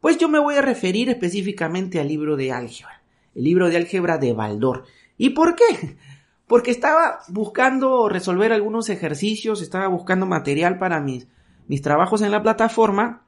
Pues 0.00 0.18
yo 0.18 0.28
me 0.28 0.38
voy 0.38 0.56
a 0.56 0.62
referir 0.62 1.08
específicamente 1.10 2.00
al 2.00 2.08
libro 2.08 2.36
de 2.36 2.50
álgebra, 2.50 3.02
el 3.34 3.44
libro 3.44 3.68
de 3.68 3.76
álgebra 3.76 4.18
de 4.18 4.32
Baldor. 4.32 4.84
¿Y 5.16 5.30
por 5.30 5.54
qué? 5.54 5.96
Porque 6.46 6.70
estaba 6.70 7.20
buscando 7.28 8.08
resolver 8.08 8.52
algunos 8.52 8.88
ejercicios, 8.88 9.62
estaba 9.62 9.86
buscando 9.86 10.26
material 10.26 10.78
para 10.78 11.00
mis, 11.00 11.28
mis 11.68 11.82
trabajos 11.82 12.20
en 12.22 12.30
la 12.30 12.42
plataforma 12.42 13.24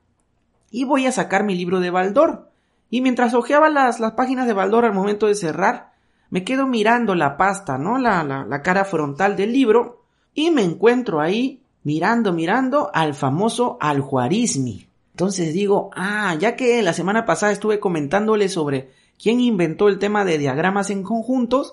y 0.70 0.84
voy 0.84 1.06
a 1.06 1.12
sacar 1.12 1.44
mi 1.44 1.54
libro 1.54 1.80
de 1.80 1.90
Baldor. 1.90 2.50
Y 2.94 3.00
mientras 3.00 3.34
hojeaba 3.34 3.70
las, 3.70 3.98
las 3.98 4.12
páginas 4.12 4.46
de 4.46 4.52
Baldor 4.52 4.84
al 4.84 4.94
momento 4.94 5.26
de 5.26 5.34
cerrar, 5.34 5.94
me 6.30 6.44
quedo 6.44 6.68
mirando 6.68 7.16
la 7.16 7.36
pasta, 7.36 7.76
¿no? 7.76 7.98
La, 7.98 8.22
la, 8.22 8.44
la 8.44 8.62
cara 8.62 8.84
frontal 8.84 9.34
del 9.34 9.52
libro 9.52 10.04
y 10.32 10.52
me 10.52 10.62
encuentro 10.62 11.20
ahí 11.20 11.60
mirando, 11.82 12.32
mirando 12.32 12.92
al 12.94 13.14
famoso 13.14 13.78
aljuarismi. 13.80 14.86
Entonces 15.10 15.52
digo, 15.52 15.90
ah, 15.96 16.36
ya 16.38 16.54
que 16.54 16.80
la 16.82 16.92
semana 16.92 17.26
pasada 17.26 17.50
estuve 17.50 17.80
comentándole 17.80 18.48
sobre 18.48 18.92
quién 19.20 19.40
inventó 19.40 19.88
el 19.88 19.98
tema 19.98 20.24
de 20.24 20.38
diagramas 20.38 20.90
en 20.90 21.02
conjuntos, 21.02 21.72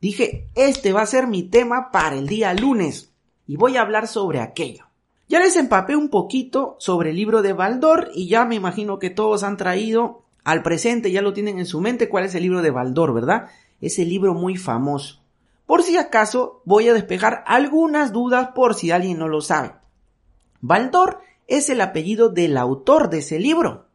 dije, 0.00 0.48
este 0.54 0.94
va 0.94 1.02
a 1.02 1.06
ser 1.06 1.26
mi 1.26 1.42
tema 1.42 1.90
para 1.90 2.16
el 2.16 2.26
día 2.26 2.54
lunes 2.54 3.12
y 3.46 3.56
voy 3.56 3.76
a 3.76 3.82
hablar 3.82 4.08
sobre 4.08 4.40
aquello. 4.40 4.86
Ya 5.28 5.38
les 5.38 5.56
empapé 5.56 5.96
un 5.96 6.08
poquito 6.08 6.76
sobre 6.78 7.10
el 7.10 7.16
libro 7.16 7.42
de 7.42 7.52
Baldor 7.52 8.10
y 8.14 8.28
ya 8.28 8.46
me 8.46 8.54
imagino 8.54 8.98
que 8.98 9.10
todos 9.10 9.42
han 9.42 9.58
traído 9.58 10.22
al 10.46 10.62
presente, 10.62 11.10
ya 11.10 11.22
lo 11.22 11.32
tienen 11.32 11.58
en 11.58 11.66
su 11.66 11.80
mente 11.80 12.08
cuál 12.08 12.24
es 12.24 12.36
el 12.36 12.44
libro 12.44 12.62
de 12.62 12.70
Baldor, 12.70 13.12
¿verdad? 13.12 13.48
Ese 13.80 14.04
libro 14.04 14.32
muy 14.32 14.56
famoso. 14.56 15.20
Por 15.66 15.82
si 15.82 15.96
acaso, 15.96 16.62
voy 16.64 16.88
a 16.88 16.94
despejar 16.94 17.42
algunas 17.48 18.12
dudas 18.12 18.50
por 18.54 18.76
si 18.76 18.92
alguien 18.92 19.18
no 19.18 19.26
lo 19.26 19.40
sabe. 19.40 19.72
Baldor 20.60 21.18
es 21.48 21.68
el 21.68 21.80
apellido 21.80 22.28
del 22.28 22.56
autor 22.58 23.10
de 23.10 23.18
ese 23.18 23.40
libro. 23.40 23.88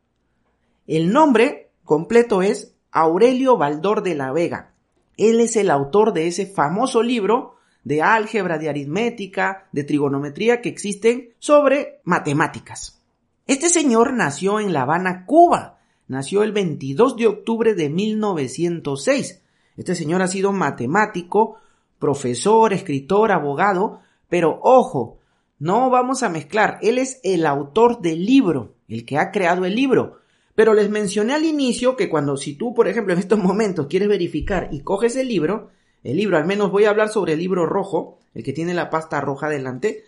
El 0.87 1.13
nombre 1.13 1.71
completo 1.85 2.41
es 2.41 2.75
Aurelio 2.91 3.55
Baldor 3.55 4.03
de 4.03 4.15
la 4.15 4.33
Vega. 4.33 4.73
Él 5.15 5.39
es 5.39 5.55
el 5.55 5.71
autor 5.71 6.11
de 6.11 6.27
ese 6.27 6.47
famoso 6.47 7.01
libro 7.01 7.55
de 7.85 8.01
álgebra, 8.01 8.57
de 8.57 8.67
aritmética, 8.67 9.69
de 9.71 9.85
trigonometría 9.85 10.59
que 10.59 10.67
existen 10.67 11.33
sobre 11.39 12.01
matemáticas. 12.03 13.01
Este 13.47 13.69
señor 13.69 14.11
nació 14.11 14.59
en 14.59 14.73
La 14.73 14.81
Habana, 14.81 15.25
Cuba. 15.25 15.77
Nació 16.11 16.43
el 16.43 16.51
22 16.51 17.15
de 17.15 17.27
octubre 17.27 17.73
de 17.73 17.89
1906 17.89 19.41
este 19.77 19.95
señor 19.95 20.21
ha 20.21 20.27
sido 20.27 20.51
matemático, 20.51 21.57
profesor, 21.97 22.73
escritor, 22.73 23.31
abogado, 23.31 24.01
pero 24.29 24.59
ojo, 24.61 25.19
no 25.59 25.89
vamos 25.89 26.23
a 26.23 26.29
mezclar. 26.29 26.77
Él 26.81 26.97
es 26.97 27.19
el 27.23 27.45
autor 27.45 28.01
del 28.01 28.25
libro, 28.25 28.75
el 28.87 29.05
que 29.05 29.17
ha 29.17 29.31
creado 29.31 29.65
el 29.65 29.75
libro. 29.75 30.19
Pero 30.53 30.73
les 30.73 30.89
mencioné 30.89 31.33
al 31.33 31.45
inicio 31.45 31.95
que 31.95 32.09
cuando 32.09 32.35
si 32.35 32.55
tú, 32.55 32.73
por 32.73 32.87
ejemplo, 32.87 33.13
en 33.13 33.19
estos 33.19 33.39
momentos 33.39 33.87
quieres 33.87 34.09
verificar 34.09 34.67
y 34.71 34.81
coges 34.81 35.15
el 35.15 35.29
libro, 35.29 35.69
el 36.03 36.17
libro, 36.17 36.37
al 36.37 36.45
menos 36.45 36.71
voy 36.71 36.85
a 36.85 36.89
hablar 36.89 37.09
sobre 37.09 37.33
el 37.33 37.39
libro 37.39 37.65
rojo, 37.65 38.19
el 38.33 38.43
que 38.43 38.53
tiene 38.53 38.73
la 38.73 38.89
pasta 38.89 39.21
roja 39.21 39.49
delante, 39.49 40.03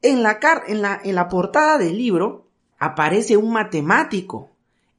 en 0.00 0.22
la, 0.22 0.40
en 0.66 0.82
la, 0.82 1.00
en 1.04 1.14
la 1.14 1.28
portada 1.28 1.78
del 1.78 1.98
libro 1.98 2.48
aparece 2.78 3.36
un 3.36 3.52
matemático. 3.52 4.51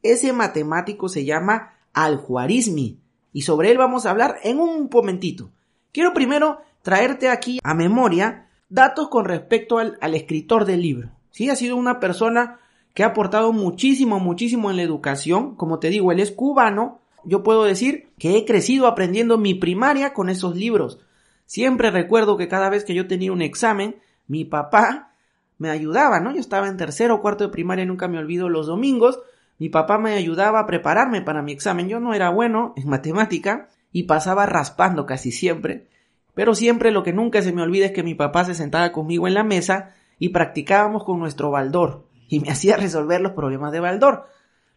Ese 0.03 0.33
matemático 0.33 1.07
se 1.07 1.25
llama 1.25 1.73
Al-Juarizmi 1.93 2.99
y 3.31 3.41
sobre 3.41 3.71
él 3.71 3.77
vamos 3.77 4.05
a 4.05 4.11
hablar 4.11 4.37
en 4.43 4.59
un 4.59 4.89
momentito. 4.91 5.49
Quiero 5.91 6.13
primero 6.13 6.59
traerte 6.81 7.29
aquí 7.29 7.59
a 7.63 7.73
memoria 7.73 8.47
datos 8.69 9.07
con 9.07 9.25
respecto 9.25 9.79
al, 9.79 9.97
escritor 10.13 10.65
del 10.65 10.81
libro. 10.81 11.09
Sí, 11.31 11.49
ha 11.49 11.55
sido 11.55 11.77
una 11.77 11.99
persona 11.99 12.59
que 12.93 13.03
ha 13.03 13.07
aportado 13.07 13.53
muchísimo, 13.53 14.19
muchísimo 14.19 14.69
en 14.69 14.77
la 14.77 14.83
educación. 14.83 15.55
Como 15.55 15.79
te 15.79 15.89
digo, 15.89 16.11
él 16.11 16.19
es 16.19 16.31
cubano. 16.31 16.99
Yo 17.23 17.41
puedo 17.41 17.63
decir 17.63 18.09
que 18.19 18.37
he 18.37 18.45
crecido 18.45 18.87
aprendiendo 18.87 19.37
mi 19.37 19.55
primaria 19.55 20.13
con 20.13 20.29
esos 20.29 20.55
libros. 20.55 20.99
Siempre 21.45 21.91
recuerdo 21.91 22.35
que 22.35 22.47
cada 22.47 22.69
vez 22.69 22.83
que 22.83 22.93
yo 22.93 23.07
tenía 23.07 23.31
un 23.31 23.41
examen, 23.41 23.95
mi 24.27 24.43
papá 24.43 25.13
me 25.57 25.69
ayudaba, 25.69 26.19
¿no? 26.19 26.33
Yo 26.33 26.39
estaba 26.39 26.67
en 26.67 26.77
tercero 26.77 27.15
o 27.15 27.21
cuarto 27.21 27.45
de 27.45 27.51
primaria, 27.51 27.85
nunca 27.85 28.07
me 28.07 28.17
olvido 28.17 28.49
los 28.49 28.67
domingos, 28.67 29.19
mi 29.59 29.69
papá 29.69 29.97
me 29.97 30.13
ayudaba 30.13 30.59
a 30.59 30.65
prepararme 30.65 31.21
para 31.21 31.41
mi 31.41 31.51
examen. 31.51 31.87
Yo 31.87 31.99
no 31.99 32.13
era 32.13 32.29
bueno 32.29 32.73
en 32.75 32.89
matemática 32.89 33.69
y 33.91 34.03
pasaba 34.03 34.45
raspando 34.45 35.05
casi 35.05 35.31
siempre. 35.31 35.87
Pero 36.33 36.55
siempre 36.55 36.91
lo 36.91 37.03
que 37.03 37.13
nunca 37.13 37.41
se 37.41 37.53
me 37.53 37.61
olvida 37.61 37.85
es 37.85 37.91
que 37.91 38.03
mi 38.03 38.15
papá 38.15 38.45
se 38.45 38.55
sentaba 38.55 38.91
conmigo 38.91 39.27
en 39.27 39.35
la 39.35 39.43
mesa 39.43 39.93
y 40.19 40.29
practicábamos 40.29 41.03
con 41.03 41.19
nuestro 41.19 41.51
baldor 41.51 42.07
y 42.27 42.39
me 42.39 42.49
hacía 42.51 42.77
resolver 42.77 43.21
los 43.21 43.33
problemas 43.33 43.71
de 43.71 43.79
baldor. 43.79 44.27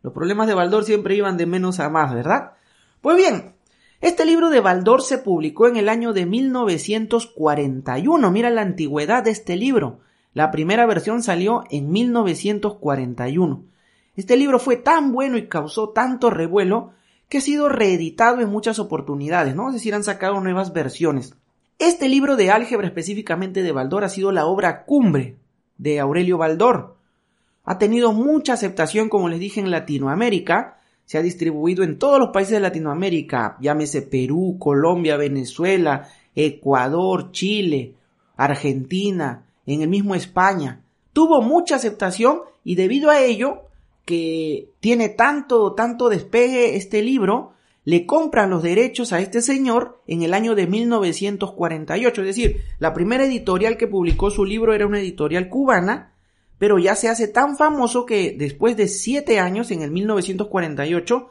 Los 0.03 0.13
problemas 0.13 0.47
de 0.47 0.55
baldor 0.55 0.85
siempre 0.85 1.17
iban 1.17 1.37
de 1.37 1.47
menos 1.47 1.81
a 1.81 1.89
más, 1.89 2.15
¿verdad? 2.15 2.53
Pues 3.01 3.17
bien, 3.17 3.55
este 4.01 4.27
libro 4.27 4.51
de 4.51 4.61
Baldor 4.61 5.03
se 5.03 5.19
publicó 5.19 5.69
en 5.69 5.77
el 5.77 5.89
año 5.89 6.13
de 6.13 6.27
1941. 6.27 8.31
Mira 8.31 8.51
la 8.51 8.61
antigüedad 8.61 9.25
de 9.25 9.31
este 9.31 9.57
libro. 9.57 10.01
La 10.35 10.51
primera 10.51 10.85
versión 10.85 11.23
salió 11.23 11.65
en 11.71 11.91
1941. 11.91 13.65
Este 14.17 14.37
libro 14.37 14.59
fue 14.59 14.77
tan 14.77 15.13
bueno 15.13 15.37
y 15.37 15.47
causó 15.47 15.91
tanto 15.91 16.31
revuelo 16.31 16.93
que 17.29 17.39
ha 17.39 17.41
sido 17.41 17.69
reeditado 17.69 18.41
en 18.41 18.49
muchas 18.49 18.79
oportunidades, 18.79 19.55
¿no? 19.55 19.69
Es 19.69 19.75
decir, 19.75 19.95
han 19.95 20.05
sacado 20.05 20.41
nuevas 20.41 20.73
versiones. 20.73 21.35
Este 21.79 22.09
libro 22.09 22.37
de 22.37 22.51
álgebra 22.51 22.87
específicamente 22.87 23.63
de 23.63 23.73
Baldor 23.73 24.05
ha 24.05 24.09
sido 24.09 24.33
la 24.33 24.47
obra 24.47 24.85
cumbre 24.85 25.37
de 25.77 26.01
Aurelio 26.01 26.39
Baldor. 26.39 26.97
Ha 27.65 27.79
tenido 27.79 28.13
mucha 28.13 28.55
aceptación, 28.55 29.09
como 29.09 29.29
les 29.29 29.41
dije, 29.41 29.61
en 29.61 29.71
Latinoamérica. 29.71 30.79
Se 31.05 31.19
ha 31.19 31.23
distribuido 31.23 31.85
en 31.85 31.99
todos 31.99 32.19
los 32.19 32.31
países 32.31 32.55
de 32.55 32.61
Latinoamérica, 32.61 33.59
llámese 33.61 34.03
Perú, 34.03 34.57
Colombia, 34.59 35.17
Venezuela, 35.17 36.09
Ecuador, 36.35 37.33
Chile, 37.33 37.95
Argentina, 38.37 39.45
en 39.67 39.83
el 39.83 39.89
mismo 39.89 40.15
España. 40.15 40.81
Tuvo 41.13 41.43
mucha 41.43 41.77
aceptación 41.77 42.41
y 42.65 42.77
debido 42.77 43.11
a 43.11 43.21
ello 43.21 43.66
que 44.07 44.71
tiene 44.81 45.11
tanto, 45.11 45.75
tanto 45.75 46.09
despegue 46.09 46.77
este 46.77 47.03
libro, 47.03 47.53
le 47.85 48.07
compran 48.07 48.51
los 48.51 48.63
derechos 48.63 49.13
a 49.13 49.21
este 49.21 49.43
señor 49.43 50.01
en 50.07 50.23
el 50.23 50.33
año 50.33 50.55
de 50.55 50.67
1948. 50.67 52.23
Es 52.23 52.27
decir, 52.27 52.63
la 52.79 52.95
primera 52.95 53.25
editorial 53.25 53.77
que 53.77 53.89
publicó 53.89 54.31
su 54.31 54.45
libro 54.45 54.75
era 54.75 54.87
una 54.87 55.01
editorial 55.01 55.49
cubana, 55.49 56.13
pero 56.59 56.79
ya 56.79 56.95
se 56.95 57.09
hace 57.09 57.29
tan 57.29 57.57
famoso 57.57 58.07
que 58.07 58.35
después 58.39 58.77
de 58.77 58.89
siete 58.89 59.41
años, 59.41 59.71
en 59.71 59.83
el 59.83 59.91
1948, 59.91 61.29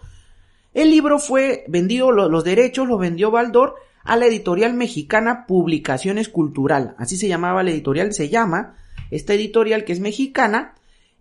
el 0.74 0.92
libro 0.92 1.18
fue 1.18 1.64
vendido, 1.68 2.12
los 2.12 2.44
derechos 2.44 2.88
los 2.88 3.00
vendió 3.00 3.32
Baldor 3.32 3.76
a 4.04 4.18
la 4.18 4.26
editorial 4.26 4.74
mexicana 4.74 5.46
Publicaciones 5.48 6.28
Cultural. 6.28 6.96
Así 6.98 7.16
se 7.16 7.30
llamaba 7.30 7.64
la 7.64 7.72
editorial, 7.72 8.14
se 8.14 8.30
llama 8.30 8.76
esta 9.12 9.34
editorial 9.34 9.86
que 9.86 9.94
es 9.94 10.02
mexicana 10.02 10.76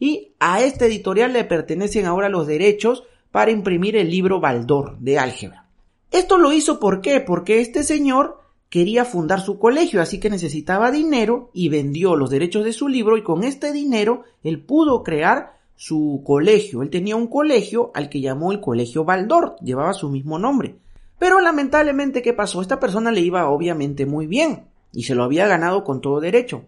y 0.05 0.35
a 0.39 0.61
esta 0.61 0.85
editorial 0.85 1.33
le 1.33 1.45
pertenecen 1.45 2.05
ahora 2.05 2.29
los 2.29 2.47
derechos 2.47 3.05
para 3.31 3.51
imprimir 3.51 3.97
el 3.97 4.11
libro 4.11 4.39
Baldor 4.39 4.99
de 4.99 5.19
álgebra. 5.19 5.67
Esto 6.11 6.37
lo 6.37 6.53
hizo 6.53 6.79
¿por 6.79 7.01
qué? 7.01 7.21
Porque 7.21 7.63
este 7.63 7.83
señor 7.85 8.39
quería 8.69 9.07
fundar 9.07 9.41
su 9.41 9.59
colegio, 9.59 10.03
así 10.03 10.21
que 10.21 10.29
necesitaba 10.29 10.91
dinero 10.91 11.49
y 11.55 11.71
vendió 11.71 12.17
los 12.17 12.29
derechos 12.29 12.67
de 12.67 12.75
su 12.75 12.89
libro 12.89 13.17
y 13.17 13.23
con 13.23 13.45
este 13.45 13.73
dinero 13.73 14.25
él 14.43 14.61
pudo 14.61 15.03
crear 15.03 15.55
su 15.75 16.23
colegio. 16.23 16.83
Él 16.83 16.91
tenía 16.91 17.17
un 17.17 17.29
colegio 17.29 17.91
al 17.95 18.11
que 18.11 18.21
llamó 18.21 18.53
el 18.53 18.61
Colegio 18.61 19.05
Baldor, 19.05 19.57
llevaba 19.63 19.95
su 19.95 20.11
mismo 20.11 20.39
nombre. 20.39 20.77
Pero 21.19 21.41
lamentablemente, 21.41 22.21
¿qué 22.21 22.35
pasó? 22.35 22.61
Esta 22.61 22.79
persona 22.79 23.11
le 23.11 23.23
iba 23.23 23.49
obviamente 23.49 24.05
muy 24.05 24.27
bien 24.27 24.67
y 24.93 25.05
se 25.05 25.15
lo 25.15 25.25
había 25.25 25.47
ganado 25.47 25.83
con 25.83 26.03
todo 26.03 26.21
derecho. 26.21 26.67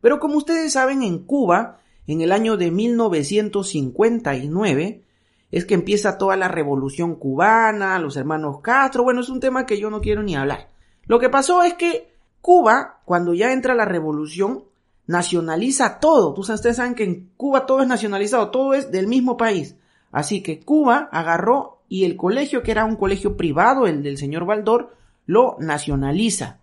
Pero 0.00 0.20
como 0.20 0.36
ustedes 0.36 0.72
saben, 0.72 1.02
en 1.02 1.24
Cuba 1.24 1.80
en 2.06 2.20
el 2.20 2.32
año 2.32 2.56
de 2.56 2.70
1959 2.70 5.02
es 5.50 5.64
que 5.64 5.74
empieza 5.74 6.18
toda 6.18 6.36
la 6.36 6.48
revolución 6.48 7.16
cubana, 7.16 7.98
los 7.98 8.16
hermanos 8.16 8.60
Castro, 8.60 9.04
bueno, 9.04 9.20
es 9.20 9.28
un 9.28 9.40
tema 9.40 9.66
que 9.66 9.78
yo 9.78 9.90
no 9.90 10.00
quiero 10.00 10.22
ni 10.22 10.36
hablar. 10.36 10.70
Lo 11.06 11.18
que 11.18 11.28
pasó 11.28 11.62
es 11.62 11.74
que 11.74 12.14
Cuba, 12.40 13.00
cuando 13.04 13.34
ya 13.34 13.52
entra 13.52 13.74
la 13.74 13.84
revolución, 13.84 14.64
nacionaliza 15.06 16.00
todo. 16.00 16.34
Ustedes 16.34 16.76
saben 16.76 16.94
que 16.94 17.04
en 17.04 17.30
Cuba 17.36 17.66
todo 17.66 17.82
es 17.82 17.88
nacionalizado, 17.88 18.50
todo 18.50 18.74
es 18.74 18.90
del 18.90 19.06
mismo 19.06 19.36
país. 19.36 19.76
Así 20.12 20.42
que 20.42 20.60
Cuba 20.60 21.08
agarró 21.12 21.82
y 21.88 22.04
el 22.04 22.16
colegio, 22.16 22.62
que 22.62 22.72
era 22.72 22.84
un 22.84 22.96
colegio 22.96 23.36
privado, 23.36 23.86
el 23.86 24.02
del 24.02 24.18
señor 24.18 24.46
Baldor, 24.46 24.94
lo 25.26 25.56
nacionaliza. 25.60 26.58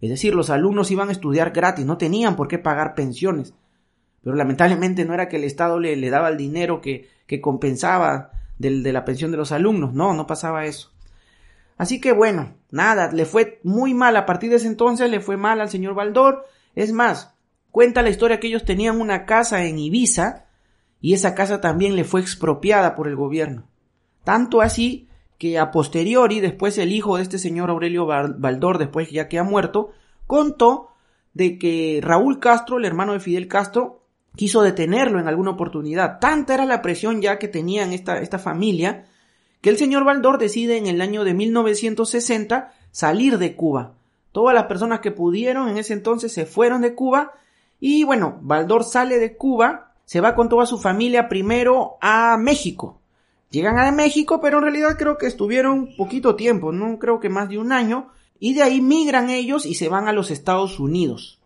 Es 0.00 0.10
decir, 0.10 0.34
los 0.34 0.50
alumnos 0.50 0.90
iban 0.90 1.08
a 1.08 1.12
estudiar 1.12 1.52
gratis, 1.52 1.86
no 1.86 1.96
tenían 1.96 2.36
por 2.36 2.48
qué 2.48 2.58
pagar 2.58 2.94
pensiones. 2.94 3.54
Pero 4.24 4.34
lamentablemente 4.36 5.04
no 5.04 5.14
era 5.14 5.28
que 5.28 5.36
el 5.36 5.44
Estado 5.44 5.78
le, 5.78 5.94
le 5.96 6.10
daba 6.10 6.30
el 6.30 6.38
dinero 6.38 6.80
que, 6.80 7.10
que 7.26 7.42
compensaba 7.42 8.32
del, 8.58 8.82
de 8.82 8.92
la 8.92 9.04
pensión 9.04 9.30
de 9.30 9.36
los 9.36 9.52
alumnos, 9.52 9.92
no, 9.92 10.14
no 10.14 10.26
pasaba 10.26 10.64
eso. 10.64 10.90
Así 11.76 12.00
que 12.00 12.12
bueno, 12.12 12.54
nada, 12.70 13.12
le 13.12 13.26
fue 13.26 13.60
muy 13.64 13.94
mal 13.94 14.16
a 14.16 14.26
partir 14.26 14.50
de 14.50 14.56
ese 14.56 14.68
entonces, 14.68 15.10
le 15.10 15.20
fue 15.20 15.36
mal 15.36 15.60
al 15.60 15.68
señor 15.68 15.94
Baldor. 15.94 16.46
Es 16.74 16.92
más, 16.92 17.34
cuenta 17.70 18.02
la 18.02 18.10
historia 18.10 18.40
que 18.40 18.46
ellos 18.46 18.64
tenían 18.64 19.00
una 19.00 19.26
casa 19.26 19.64
en 19.64 19.78
Ibiza 19.78 20.46
y 21.00 21.12
esa 21.12 21.34
casa 21.34 21.60
también 21.60 21.96
le 21.96 22.04
fue 22.04 22.20
expropiada 22.20 22.94
por 22.94 23.08
el 23.08 23.16
gobierno. 23.16 23.68
Tanto 24.22 24.62
así 24.62 25.08
que 25.36 25.58
a 25.58 25.70
posteriori, 25.70 26.40
después 26.40 26.78
el 26.78 26.92
hijo 26.92 27.16
de 27.16 27.24
este 27.24 27.38
señor 27.38 27.68
Aurelio 27.70 28.06
Baldor, 28.06 28.78
después 28.78 29.10
ya 29.10 29.28
que 29.28 29.38
ha 29.38 29.44
muerto, 29.44 29.90
contó 30.26 30.90
de 31.34 31.58
que 31.58 32.00
Raúl 32.02 32.38
Castro, 32.38 32.78
el 32.78 32.84
hermano 32.84 33.12
de 33.12 33.20
Fidel 33.20 33.48
Castro, 33.48 34.03
quiso 34.36 34.62
detenerlo 34.62 35.20
en 35.20 35.28
alguna 35.28 35.50
oportunidad. 35.50 36.18
Tanta 36.18 36.54
era 36.54 36.64
la 36.64 36.82
presión 36.82 37.22
ya 37.22 37.38
que 37.38 37.48
tenían 37.48 37.92
esta, 37.92 38.20
esta 38.20 38.38
familia, 38.38 39.04
que 39.60 39.70
el 39.70 39.78
señor 39.78 40.04
Baldor 40.04 40.38
decide 40.38 40.76
en 40.76 40.86
el 40.86 41.00
año 41.00 41.24
de 41.24 41.34
1960 41.34 42.72
salir 42.90 43.38
de 43.38 43.56
Cuba. 43.56 43.94
Todas 44.32 44.54
las 44.54 44.64
personas 44.64 45.00
que 45.00 45.12
pudieron 45.12 45.68
en 45.68 45.78
ese 45.78 45.92
entonces 45.92 46.32
se 46.32 46.46
fueron 46.46 46.82
de 46.82 46.94
Cuba 46.94 47.32
y 47.80 48.04
bueno, 48.04 48.38
Baldor 48.42 48.84
sale 48.84 49.18
de 49.18 49.36
Cuba, 49.36 49.92
se 50.04 50.20
va 50.20 50.34
con 50.34 50.48
toda 50.48 50.66
su 50.66 50.78
familia 50.78 51.28
primero 51.28 51.96
a 52.00 52.36
México. 52.38 53.00
Llegan 53.50 53.78
a 53.78 53.92
México, 53.92 54.40
pero 54.40 54.58
en 54.58 54.64
realidad 54.64 54.96
creo 54.98 55.16
que 55.16 55.26
estuvieron 55.26 55.94
poquito 55.96 56.34
tiempo, 56.34 56.72
no 56.72 56.98
creo 56.98 57.20
que 57.20 57.28
más 57.28 57.48
de 57.48 57.58
un 57.58 57.72
año, 57.72 58.08
y 58.40 58.54
de 58.54 58.62
ahí 58.62 58.80
migran 58.80 59.30
ellos 59.30 59.64
y 59.64 59.74
se 59.74 59.88
van 59.88 60.08
a 60.08 60.12
los 60.12 60.30
Estados 60.30 60.80
Unidos. 60.80 61.40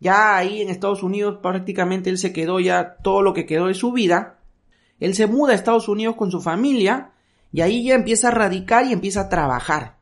Ya 0.00 0.36
ahí 0.36 0.62
en 0.62 0.70
Estados 0.70 1.02
Unidos 1.02 1.38
prácticamente 1.42 2.10
él 2.10 2.18
se 2.18 2.32
quedó 2.32 2.58
ya 2.58 2.96
todo 3.02 3.22
lo 3.22 3.34
que 3.34 3.46
quedó 3.46 3.66
de 3.66 3.74
su 3.74 3.92
vida. 3.92 4.38
Él 4.98 5.14
se 5.14 5.26
muda 5.26 5.52
a 5.52 5.56
Estados 5.56 5.88
Unidos 5.88 6.16
con 6.16 6.30
su 6.30 6.40
familia 6.40 7.12
y 7.52 7.60
ahí 7.60 7.84
ya 7.84 7.94
empieza 7.94 8.28
a 8.28 8.32
radicar 8.32 8.86
y 8.86 8.92
empieza 8.92 9.22
a 9.22 9.28
trabajar. 9.28 9.98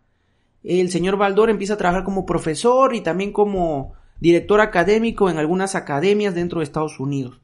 El 0.63 0.91
señor 0.91 1.17
Baldor 1.17 1.51
empieza 1.51 1.75
a 1.75 1.79
trabajar 1.79 2.05
como 2.05 2.27
profesor 2.27 2.95
y 2.95 3.01
también 3.01 3.33
como 3.33 3.95
director 4.21 4.61
académico 4.61 5.31
en 5.31 5.39
algunas 5.39 5.75
academias 5.75 6.35
dentro 6.35 6.61
de 6.61 6.65
Estados 6.65 7.01
Unidos. 7.01 7.41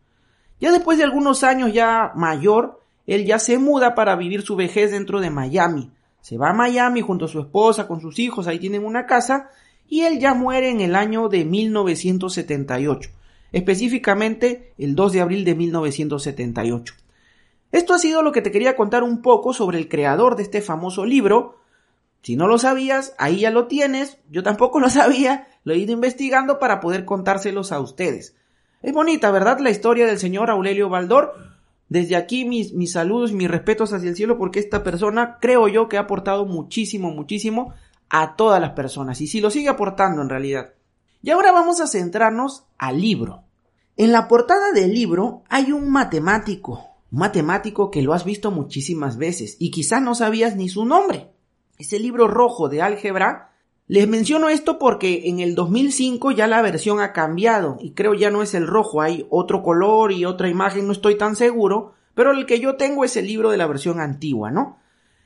Ya 0.60 0.72
después 0.72 0.98
de 0.98 1.04
algunos 1.04 1.44
años 1.44 1.72
ya 1.72 2.12
mayor, 2.14 2.80
él 3.06 3.26
ya 3.26 3.38
se 3.38 3.58
muda 3.58 3.94
para 3.94 4.16
vivir 4.16 4.42
su 4.42 4.56
vejez 4.56 4.92
dentro 4.92 5.20
de 5.20 5.30
Miami. 5.30 5.92
Se 6.20 6.38
va 6.38 6.50
a 6.50 6.54
Miami 6.54 7.00
junto 7.02 7.26
a 7.26 7.28
su 7.28 7.40
esposa, 7.40 7.86
con 7.86 8.00
sus 8.00 8.18
hijos, 8.18 8.46
ahí 8.46 8.58
tienen 8.58 8.84
una 8.84 9.06
casa, 9.06 9.50
y 9.88 10.02
él 10.02 10.18
ya 10.18 10.34
muere 10.34 10.70
en 10.70 10.80
el 10.80 10.94
año 10.94 11.28
de 11.28 11.44
1978, 11.44 13.10
específicamente 13.52 14.72
el 14.78 14.94
2 14.94 15.12
de 15.12 15.20
abril 15.20 15.44
de 15.44 15.54
1978. 15.54 16.94
Esto 17.72 17.94
ha 17.94 17.98
sido 17.98 18.22
lo 18.22 18.32
que 18.32 18.42
te 18.42 18.50
quería 18.50 18.76
contar 18.76 19.02
un 19.02 19.20
poco 19.20 19.52
sobre 19.52 19.78
el 19.78 19.88
creador 19.88 20.36
de 20.36 20.44
este 20.44 20.60
famoso 20.60 21.04
libro. 21.04 21.56
Si 22.22 22.36
no 22.36 22.46
lo 22.46 22.58
sabías, 22.58 23.14
ahí 23.18 23.40
ya 23.40 23.50
lo 23.50 23.66
tienes. 23.66 24.18
Yo 24.30 24.42
tampoco 24.42 24.78
lo 24.78 24.88
sabía, 24.90 25.48
lo 25.64 25.74
he 25.74 25.78
ido 25.78 25.92
investigando 25.92 26.58
para 26.58 26.80
poder 26.80 27.04
contárselos 27.04 27.72
a 27.72 27.80
ustedes. 27.80 28.36
Es 28.80 28.92
bonita, 28.92 29.30
¿verdad? 29.30 29.58
La 29.58 29.70
historia 29.70 30.06
del 30.06 30.18
señor 30.18 30.50
Aurelio 30.50 30.88
Baldor 30.88 31.32
desde 31.88 32.16
aquí 32.16 32.44
mis, 32.44 32.72
mis 32.72 32.92
saludos 32.92 33.30
y 33.30 33.34
mis 33.34 33.50
respetos 33.50 33.92
hacia 33.92 34.08
el 34.08 34.16
cielo 34.16 34.38
porque 34.38 34.58
esta 34.58 34.82
persona 34.82 35.38
creo 35.40 35.68
yo 35.68 35.88
que 35.88 35.96
ha 35.96 36.00
aportado 36.00 36.46
muchísimo, 36.46 37.10
muchísimo 37.10 37.74
a 38.16 38.36
todas 38.36 38.60
las 38.60 38.70
personas 38.70 39.20
y 39.20 39.26
si 39.26 39.40
lo 39.40 39.50
sigue 39.50 39.68
aportando 39.68 40.22
en 40.22 40.28
realidad. 40.28 40.74
Y 41.20 41.30
ahora 41.30 41.50
vamos 41.50 41.80
a 41.80 41.88
centrarnos 41.88 42.64
al 42.78 43.00
libro. 43.00 43.42
En 43.96 44.12
la 44.12 44.28
portada 44.28 44.70
del 44.70 44.94
libro 44.94 45.42
hay 45.48 45.72
un 45.72 45.90
matemático, 45.90 46.84
un 47.10 47.18
matemático 47.18 47.90
que 47.90 48.02
lo 48.02 48.14
has 48.14 48.24
visto 48.24 48.52
muchísimas 48.52 49.16
veces 49.16 49.56
y 49.58 49.72
quizá 49.72 49.98
no 49.98 50.14
sabías 50.14 50.54
ni 50.54 50.68
su 50.68 50.84
nombre. 50.84 51.32
Ese 51.76 51.98
libro 51.98 52.28
rojo 52.28 52.68
de 52.68 52.82
álgebra 52.82 53.50
les 53.88 54.06
menciono 54.06 54.48
esto 54.48 54.78
porque 54.78 55.22
en 55.24 55.40
el 55.40 55.56
2005 55.56 56.30
ya 56.30 56.46
la 56.46 56.62
versión 56.62 57.00
ha 57.00 57.12
cambiado 57.12 57.78
y 57.80 57.94
creo 57.94 58.14
ya 58.14 58.30
no 58.30 58.42
es 58.42 58.54
el 58.54 58.68
rojo, 58.68 59.02
hay 59.02 59.26
otro 59.28 59.64
color 59.64 60.12
y 60.12 60.24
otra 60.24 60.48
imagen, 60.48 60.86
no 60.86 60.92
estoy 60.92 61.18
tan 61.18 61.34
seguro, 61.34 61.94
pero 62.14 62.30
el 62.30 62.46
que 62.46 62.60
yo 62.60 62.76
tengo 62.76 63.04
es 63.04 63.16
el 63.16 63.26
libro 63.26 63.50
de 63.50 63.56
la 63.56 63.66
versión 63.66 63.98
antigua, 63.98 64.52
¿no? 64.52 64.78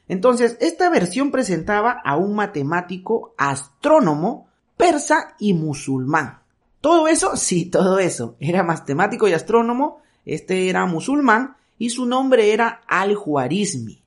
Entonces, 0.09 0.57
esta 0.61 0.89
versión 0.91 1.31
presentaba 1.31 2.01
a 2.05 2.17
un 2.17 2.35
matemático, 2.35 3.35
astrónomo, 3.37 4.49
persa 4.77 5.35
y 5.39 5.55
musulmán. 5.55 6.41
Todo 6.81 7.09
eso, 7.09 7.37
sí, 7.37 7.67
todo 7.67 7.99
eso. 7.99 8.37
Era 8.41 8.63
matemático 8.63 9.29
y 9.29 9.33
astrónomo, 9.33 10.01
este 10.25 10.69
era 10.69 10.87
musulmán 10.87 11.57
y 11.79 11.91
su 11.91 12.07
nombre 12.07 12.53
era 12.53 12.81
Al-Juarizmi. 12.87 14.03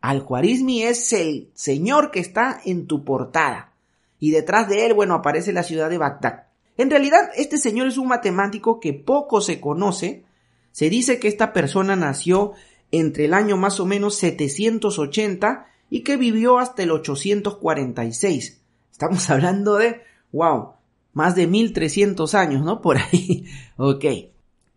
Al-Juarizmi 0.00 0.82
es 0.82 1.12
el 1.12 1.50
señor 1.54 2.10
que 2.10 2.20
está 2.20 2.60
en 2.64 2.86
tu 2.86 3.04
portada 3.04 3.72
y 4.18 4.30
detrás 4.30 4.68
de 4.68 4.86
él, 4.86 4.94
bueno, 4.94 5.14
aparece 5.14 5.52
la 5.52 5.62
ciudad 5.62 5.90
de 5.90 5.98
Bagdad. 5.98 6.44
En 6.76 6.90
realidad, 6.90 7.30
este 7.36 7.58
señor 7.58 7.88
es 7.88 7.98
un 7.98 8.08
matemático 8.08 8.80
que 8.80 8.92
poco 8.92 9.40
se 9.40 9.60
conoce. 9.60 10.24
Se 10.72 10.90
dice 10.90 11.20
que 11.20 11.28
esta 11.28 11.52
persona 11.52 11.94
nació 11.94 12.52
entre 12.98 13.24
el 13.24 13.34
año 13.34 13.56
más 13.56 13.80
o 13.80 13.86
menos 13.86 14.16
780 14.16 15.66
y 15.90 16.02
que 16.02 16.16
vivió 16.16 16.58
hasta 16.58 16.82
el 16.82 16.92
846. 16.92 18.60
Estamos 18.92 19.30
hablando 19.30 19.76
de, 19.76 20.02
wow, 20.32 20.74
más 21.12 21.34
de 21.34 21.46
1300 21.46 22.34
años, 22.34 22.62
¿no? 22.62 22.80
Por 22.80 22.98
ahí. 22.98 23.46
ok. 23.76 24.04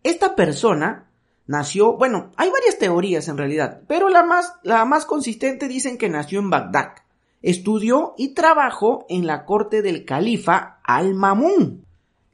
Esta 0.02 0.34
persona 0.34 1.10
nació, 1.46 1.96
bueno, 1.96 2.32
hay 2.36 2.50
varias 2.50 2.78
teorías 2.78 3.28
en 3.28 3.38
realidad, 3.38 3.82
pero 3.86 4.08
la 4.08 4.24
más, 4.24 4.54
la 4.62 4.84
más 4.84 5.04
consistente 5.04 5.68
dicen 5.68 5.98
que 5.98 6.08
nació 6.08 6.40
en 6.40 6.50
Bagdad. 6.50 6.92
Estudió 7.40 8.14
y 8.18 8.34
trabajó 8.34 9.06
en 9.08 9.26
la 9.26 9.44
corte 9.44 9.80
del 9.80 10.04
califa 10.04 10.80
Al-Mamun. 10.82 11.84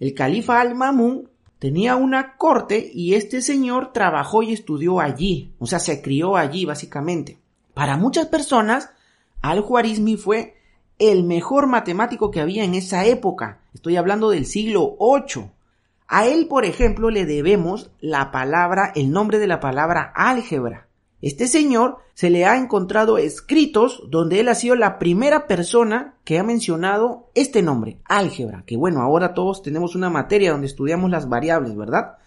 El 0.01 0.15
califa 0.15 0.61
Al-Mamun 0.61 1.29
tenía 1.59 1.97
una 1.97 2.37
corte 2.37 2.91
y 2.93 3.15
este 3.15 3.43
señor 3.43 3.93
trabajó 3.93 4.43
y 4.43 4.53
estudió 4.53 5.01
allí, 5.01 5.55
o 5.59 5.67
sea, 5.67 5.79
se 5.79 6.03
crió 6.03 6.37
allí 6.37 6.65
básicamente. 6.65 7.39
Para 7.75 7.97
muchas 7.97 8.27
personas, 8.27 8.91
Al-Juarizmi 9.43 10.17
fue 10.17 10.57
el 10.99 11.25
mejor 11.25 11.67
matemático 11.67 12.31
que 12.31 12.41
había 12.41 12.65
en 12.65 12.75
esa 12.75 13.05
época. 13.05 13.61
Estoy 13.75 13.97
hablando 13.97 14.31
del 14.31 14.47
siglo 14.47 14.97
VIII. 14.99 15.51
A 16.07 16.27
él, 16.27 16.47
por 16.49 16.65
ejemplo, 16.65 17.11
le 17.11 17.27
debemos 17.27 17.91
la 18.01 18.31
palabra, 18.31 18.93
el 18.95 19.11
nombre 19.11 19.39
de 19.39 19.47
la 19.47 19.61
palabra 19.61 20.13
álgebra. 20.15 20.87
Este 21.25 21.49
señor 21.49 22.01
se 22.13 22.29
le 22.29 22.45
ha 22.45 22.59
encontrado 22.59 23.17
escritos 23.17 24.03
donde 24.11 24.41
él 24.41 24.49
ha 24.51 24.55
sido 24.55 24.77
la 24.77 24.99
primera 24.99 25.47
persona 25.47 26.17
que 26.23 26.39
ha 26.39 26.43
mencionado 26.43 27.31
este 27.35 27.63
nombre, 27.63 27.99
álgebra, 28.05 28.63
que 28.67 28.77
bueno, 28.77 29.01
ahora 29.01 29.33
todos 29.33 29.63
tenemos 29.63 29.95
una 29.95 30.11
materia 30.11 30.53
donde 30.53 30.67
estudiamos 30.67 31.11
las 31.11 31.27
variables, 31.27 31.75
¿verdad? 31.75 32.19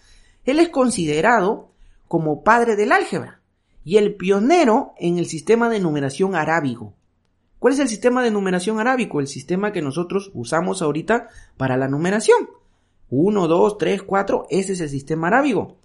Él 0.46 0.58
es 0.58 0.70
considerado 0.70 1.70
como 2.08 2.44
padre 2.44 2.76
del 2.76 2.92
álgebra 2.92 3.40
y 3.84 3.98
el 3.98 4.16
pionero 4.16 4.96
en 4.98 5.20
el 5.20 5.28
sistema 5.28 5.70
de 5.70 5.80
numeración 5.80 6.34
arábigo. 6.34 6.96
¿Cuál 7.60 7.76
es 7.76 7.80
el 7.80 7.90
sistema 7.90 8.24
de 8.24 8.32
numeración 8.32 8.80
arábico? 8.80 9.20
El 9.20 9.28
sistema 9.28 9.72
que 9.72 9.84
nosotros 9.84 10.32
usamos 10.34 10.82
ahorita 10.82 11.28
para 11.56 11.78
la 11.78 11.88
numeración. 11.88 12.50
1, 13.12 13.48
2, 13.48 13.78
3, 13.78 14.02
4, 14.02 14.48
ese 14.50 14.74
es 14.74 14.80
el 14.80 14.90
sistema 14.90 15.28
arábigo. 15.28 15.78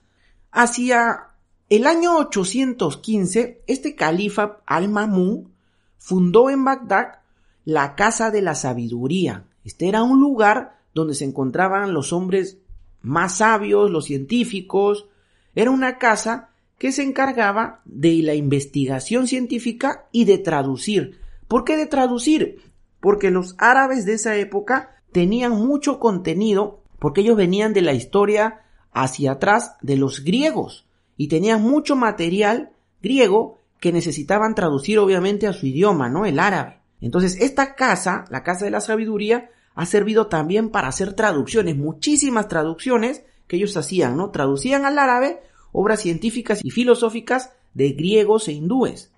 Hacia 0.51 1.32
el 1.77 1.87
año 1.87 2.19
815, 2.19 3.63
este 3.67 3.95
califa 3.95 4.61
Al-Mamun 4.67 5.55
fundó 5.97 6.51
en 6.51 6.67
Bagdad 6.67 7.21
la 7.65 7.95
Casa 7.95 8.31
de 8.31 8.43
la 8.43 8.55
Sabiduría. 8.55 9.47
Este 9.65 9.89
era 9.89 10.03
un 10.03 10.21
lugar 10.21 10.77
donde 10.93 11.15
se 11.15 11.25
encontraban 11.25 11.95
los 11.95 12.13
hombres 12.13 12.59
más 13.01 13.39
sabios, 13.39 13.91
los 13.91 14.05
científicos. 14.05 15.07
Era 15.55 15.71
una 15.71 15.97
casa 15.97 16.51
que 16.77 16.93
se 16.93 17.05
encargaba 17.05 17.81
de 17.87 18.21
la 18.23 18.35
investigación 18.35 19.27
científica 19.27 20.09
y 20.13 20.27
de 20.27 20.37
traducir. 20.37 21.21
¿Por 21.49 21.65
qué 21.65 21.79
de 21.79 21.87
traducir? 21.87 22.61
Porque 23.01 23.31
los 23.31 23.55
árabes 23.57 24.05
de 24.05 24.13
esa 24.13 24.37
época 24.37 25.01
tenían 25.11 25.53
mucho 25.53 25.99
contenido 26.01 26.83
porque 26.99 27.23
ellos 27.23 27.39
venían 27.39 27.73
de 27.73 27.81
la 27.81 27.95
historia 27.95 28.61
hacia 28.93 29.33
atrás 29.33 29.77
de 29.81 29.97
los 29.97 30.23
griegos 30.23 30.85
y 31.17 31.29
tenían 31.29 31.63
mucho 31.63 31.97
material 31.97 32.71
griego 33.03 33.59
que 33.81 33.93
necesitaban 33.93 34.55
traducir 34.55 34.99
obviamente 34.99 35.47
a 35.47 35.53
su 35.53 35.67
idioma, 35.67 36.09
¿no? 36.09 36.25
El 36.25 36.39
árabe. 36.39 36.79
Entonces, 37.01 37.37
esta 37.41 37.75
casa, 37.75 38.25
la 38.31 38.43
Casa 38.45 38.65
de 38.65 38.71
la 38.71 38.81
Sabiduría, 38.81 39.51
ha 39.75 39.87
servido 39.87 40.29
también 40.29 40.71
para 40.71 40.89
hacer 40.89 41.15
traducciones, 41.15 41.77
muchísimas 41.77 42.49
traducciones 42.49 43.25
que 43.49 43.57
ellos 43.57 43.77
hacían, 43.77 44.17
¿no? 44.17 44.31
Traducían 44.31 44.85
al 44.85 44.99
árabe 44.99 45.41
obras 45.73 46.01
científicas 46.01 46.61
y 46.63 46.71
filosóficas 46.71 47.53
de 47.75 47.91
griegos 47.91 48.49
e 48.49 48.53
hindúes, 48.53 49.11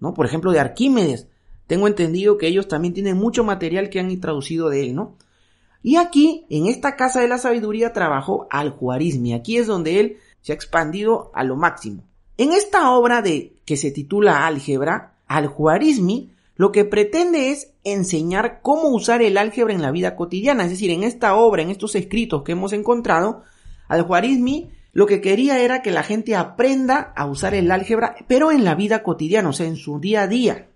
¿no? 0.00 0.12
Por 0.12 0.26
ejemplo, 0.26 0.52
de 0.52 0.60
Arquímedes. 0.60 1.28
Tengo 1.66 1.86
entendido 1.86 2.36
que 2.36 2.48
ellos 2.48 2.68
también 2.68 2.94
tienen 2.94 3.16
mucho 3.16 3.44
material 3.44 3.88
que 3.88 4.00
han 4.00 4.20
traducido 4.20 4.68
de 4.68 4.82
él, 4.82 4.94
¿no? 4.94 5.16
Y 5.82 5.96
aquí, 5.96 6.44
en 6.50 6.66
esta 6.66 6.96
casa 6.96 7.20
de 7.20 7.28
la 7.28 7.38
sabiduría, 7.38 7.92
trabajó 7.92 8.48
Al-Juarizmi. 8.50 9.32
Aquí 9.32 9.56
es 9.56 9.66
donde 9.66 10.00
él 10.00 10.16
se 10.40 10.52
ha 10.52 10.54
expandido 10.54 11.30
a 11.34 11.44
lo 11.44 11.56
máximo. 11.56 12.04
En 12.36 12.52
esta 12.52 12.90
obra 12.92 13.22
de 13.22 13.54
que 13.64 13.76
se 13.76 13.90
titula 13.90 14.46
Álgebra, 14.46 15.14
Al-Juarizmi 15.26 16.32
lo 16.56 16.72
que 16.72 16.84
pretende 16.84 17.50
es 17.50 17.72
enseñar 17.84 18.60
cómo 18.60 18.88
usar 18.88 19.22
el 19.22 19.38
álgebra 19.38 19.72
en 19.72 19.80
la 19.80 19.90
vida 19.90 20.14
cotidiana. 20.14 20.64
Es 20.64 20.70
decir, 20.70 20.90
en 20.90 21.04
esta 21.04 21.34
obra, 21.34 21.62
en 21.62 21.70
estos 21.70 21.94
escritos 21.94 22.42
que 22.42 22.52
hemos 22.52 22.74
encontrado, 22.74 23.44
Al-Juarizmi 23.88 24.70
lo 24.92 25.06
que 25.06 25.20
quería 25.20 25.58
era 25.60 25.82
que 25.82 25.92
la 25.92 26.02
gente 26.02 26.34
aprenda 26.34 27.12
a 27.16 27.26
usar 27.26 27.54
el 27.54 27.70
álgebra, 27.70 28.16
pero 28.26 28.50
en 28.50 28.64
la 28.64 28.74
vida 28.74 29.02
cotidiana, 29.02 29.48
o 29.48 29.52
sea, 29.52 29.66
en 29.66 29.76
su 29.76 30.00
día 30.00 30.22
a 30.22 30.26
día. 30.26 30.68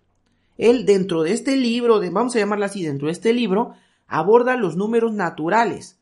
Él 0.56 0.86
dentro 0.86 1.22
de 1.22 1.32
este 1.32 1.56
libro, 1.56 2.00
vamos 2.12 2.34
a 2.36 2.38
llamarlo 2.38 2.64
así, 2.64 2.84
dentro 2.84 3.06
de 3.06 3.12
este 3.12 3.32
libro, 3.32 3.74
aborda 4.06 4.56
los 4.56 4.76
números 4.76 5.12
naturales, 5.12 5.98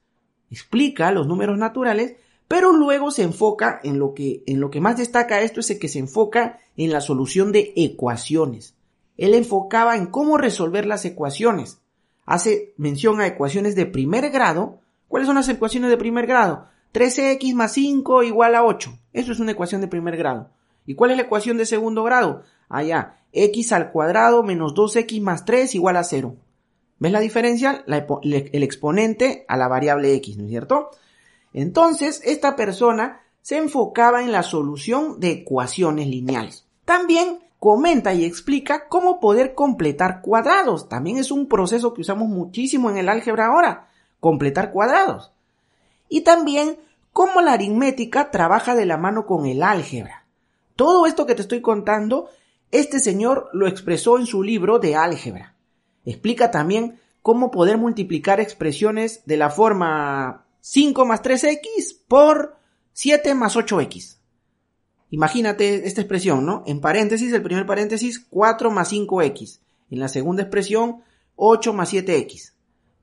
explica 0.51 1.11
los 1.11 1.27
números 1.27 1.57
naturales, 1.57 2.17
pero 2.53 2.71
luego 2.71 3.11
se 3.11 3.23
enfoca 3.23 3.81
en 3.83 3.99
lo 3.99 4.13
que, 4.13 4.43
más 4.79 4.99
destaca 4.99 5.41
esto 5.41 5.61
es 5.61 5.71
el 5.71 5.79
que 5.79 5.89
se 5.89 6.01
enfoca 6.01 6.59
en 6.77 6.93
la 6.93 7.01
solución 7.01 7.51
de 7.51 7.73
ecuaciones. 7.77 8.75
Él 9.17 9.33
enfocaba 9.33 9.97
en 9.97 10.05
cómo 10.05 10.37
resolver 10.37 10.85
las 10.85 11.07
ecuaciones. 11.07 11.81
Hace 12.27 12.75
mención 12.77 13.23
a 13.23 13.27
ecuaciones 13.27 13.75
de 13.75 13.87
primer 13.87 14.29
grado. 14.29 14.81
¿Cuáles 15.09 15.29
son 15.29 15.37
las 15.37 15.49
ecuaciones 15.49 15.89
de 15.89 15.97
primer 15.97 16.27
grado? 16.27 16.67
3x 16.93 17.55
más 17.55 17.73
5 17.73 18.23
igual 18.23 18.55
a 18.55 18.65
8. 18.65 18.99
Eso 19.15 19.33
es 19.33 19.41
una 19.41 19.53
ecuación 19.53 19.81
de 19.81 19.89
primer 19.89 20.19
grado. 20.19 20.51
¿Y 20.85 20.95
cuál 20.95 21.13
es 21.13 21.17
la 21.17 21.23
ecuación 21.23 21.57
de 21.57 21.65
segundo 21.65 22.05
grado? 22.05 22.43
Allá, 22.69 23.23
x 23.33 23.73
al 23.73 23.93
cuadrado 23.93 24.43
menos 24.43 24.75
2x 24.75 25.23
más 25.23 25.47
3 25.47 25.75
igual 25.75 25.97
a 25.97 26.05
0. 26.05 26.37
¿Ves 26.99 27.13
la 27.13 27.21
diferencia? 27.21 27.83
el 27.87 28.63
exponente 28.63 29.47
a 29.49 29.57
la 29.57 29.69
variable 29.69 30.13
x, 30.17 30.37
¿no 30.37 30.45
es 30.45 30.51
cierto? 30.51 30.91
Entonces, 31.55 32.21
esta 32.25 32.57
persona 32.57 33.21
se 33.43 33.59
enfocaba 33.59 34.23
en 34.23 34.33
la 34.33 34.43
solución 34.43 35.21
de 35.21 35.31
ecuaciones 35.31 36.07
lineales. 36.07 36.67
También 36.85 37.41
comenta 37.59 38.15
y 38.15 38.25
explica 38.25 38.89
cómo 38.89 39.21
poder 39.21 39.55
completar 39.55 40.21
cuadrados. 40.23 40.89
También 40.89 41.19
es 41.19 41.31
un 41.31 41.49
proceso 41.49 41.95
que 41.95 42.01
usamos 42.01 42.29
muchísimo 42.29 42.91
en 42.91 42.99
el 42.99 43.09
álgebra 43.09 43.47
ahora, 43.47 43.89
completar 44.21 44.73
cuadrados. 44.73 45.33
Y 46.09 46.23
también 46.23 46.77
cómo 47.13 47.41
la 47.41 47.53
aritmética 47.53 48.31
trabaja 48.31 48.75
de 48.75 48.87
la 48.87 48.97
mano 48.97 49.27
con 49.27 49.47
el 49.47 49.63
álgebra. 49.63 50.25
Todo 50.77 51.07
esto 51.07 51.27
que 51.27 51.35
te 51.35 51.43
estoy 51.43 51.61
contando 51.61 52.29
este 52.73 53.01
señor 53.01 53.51
lo 53.53 53.69
expresó 53.69 54.19
en 54.19 54.25
su 54.25 54.43
libro 54.43 54.79
de 54.79 54.97
álgebra. 54.97 55.55
Explica 56.07 56.51
también 56.51 56.99
cómo 57.21 57.51
poder 57.51 57.77
multiplicar 57.77 58.41
expresiones 58.41 59.23
de 59.27 59.37
la 59.37 59.51
forma 59.51 60.47
5 60.63 61.05
más 61.05 61.23
3x 61.23 61.99
por 62.07 62.57
7 62.93 63.35
más 63.35 63.57
8x. 63.57 64.19
Imagínate 65.11 65.87
esta 65.87 66.01
expresión, 66.01 66.47
¿no? 66.47 66.63
En 66.67 66.81
paréntesis, 66.81 67.33
el 67.33 67.43
primer 67.43 67.67
paréntesis, 67.67 68.25
4 68.31 68.71
más 68.71 68.93
5x. 68.93 69.61
En 69.91 70.01
la 70.01 70.09
segunda 70.09 70.43
expresión, 70.43 71.03
8 71.37 71.73
más 71.75 71.93
7x. 71.93 72.53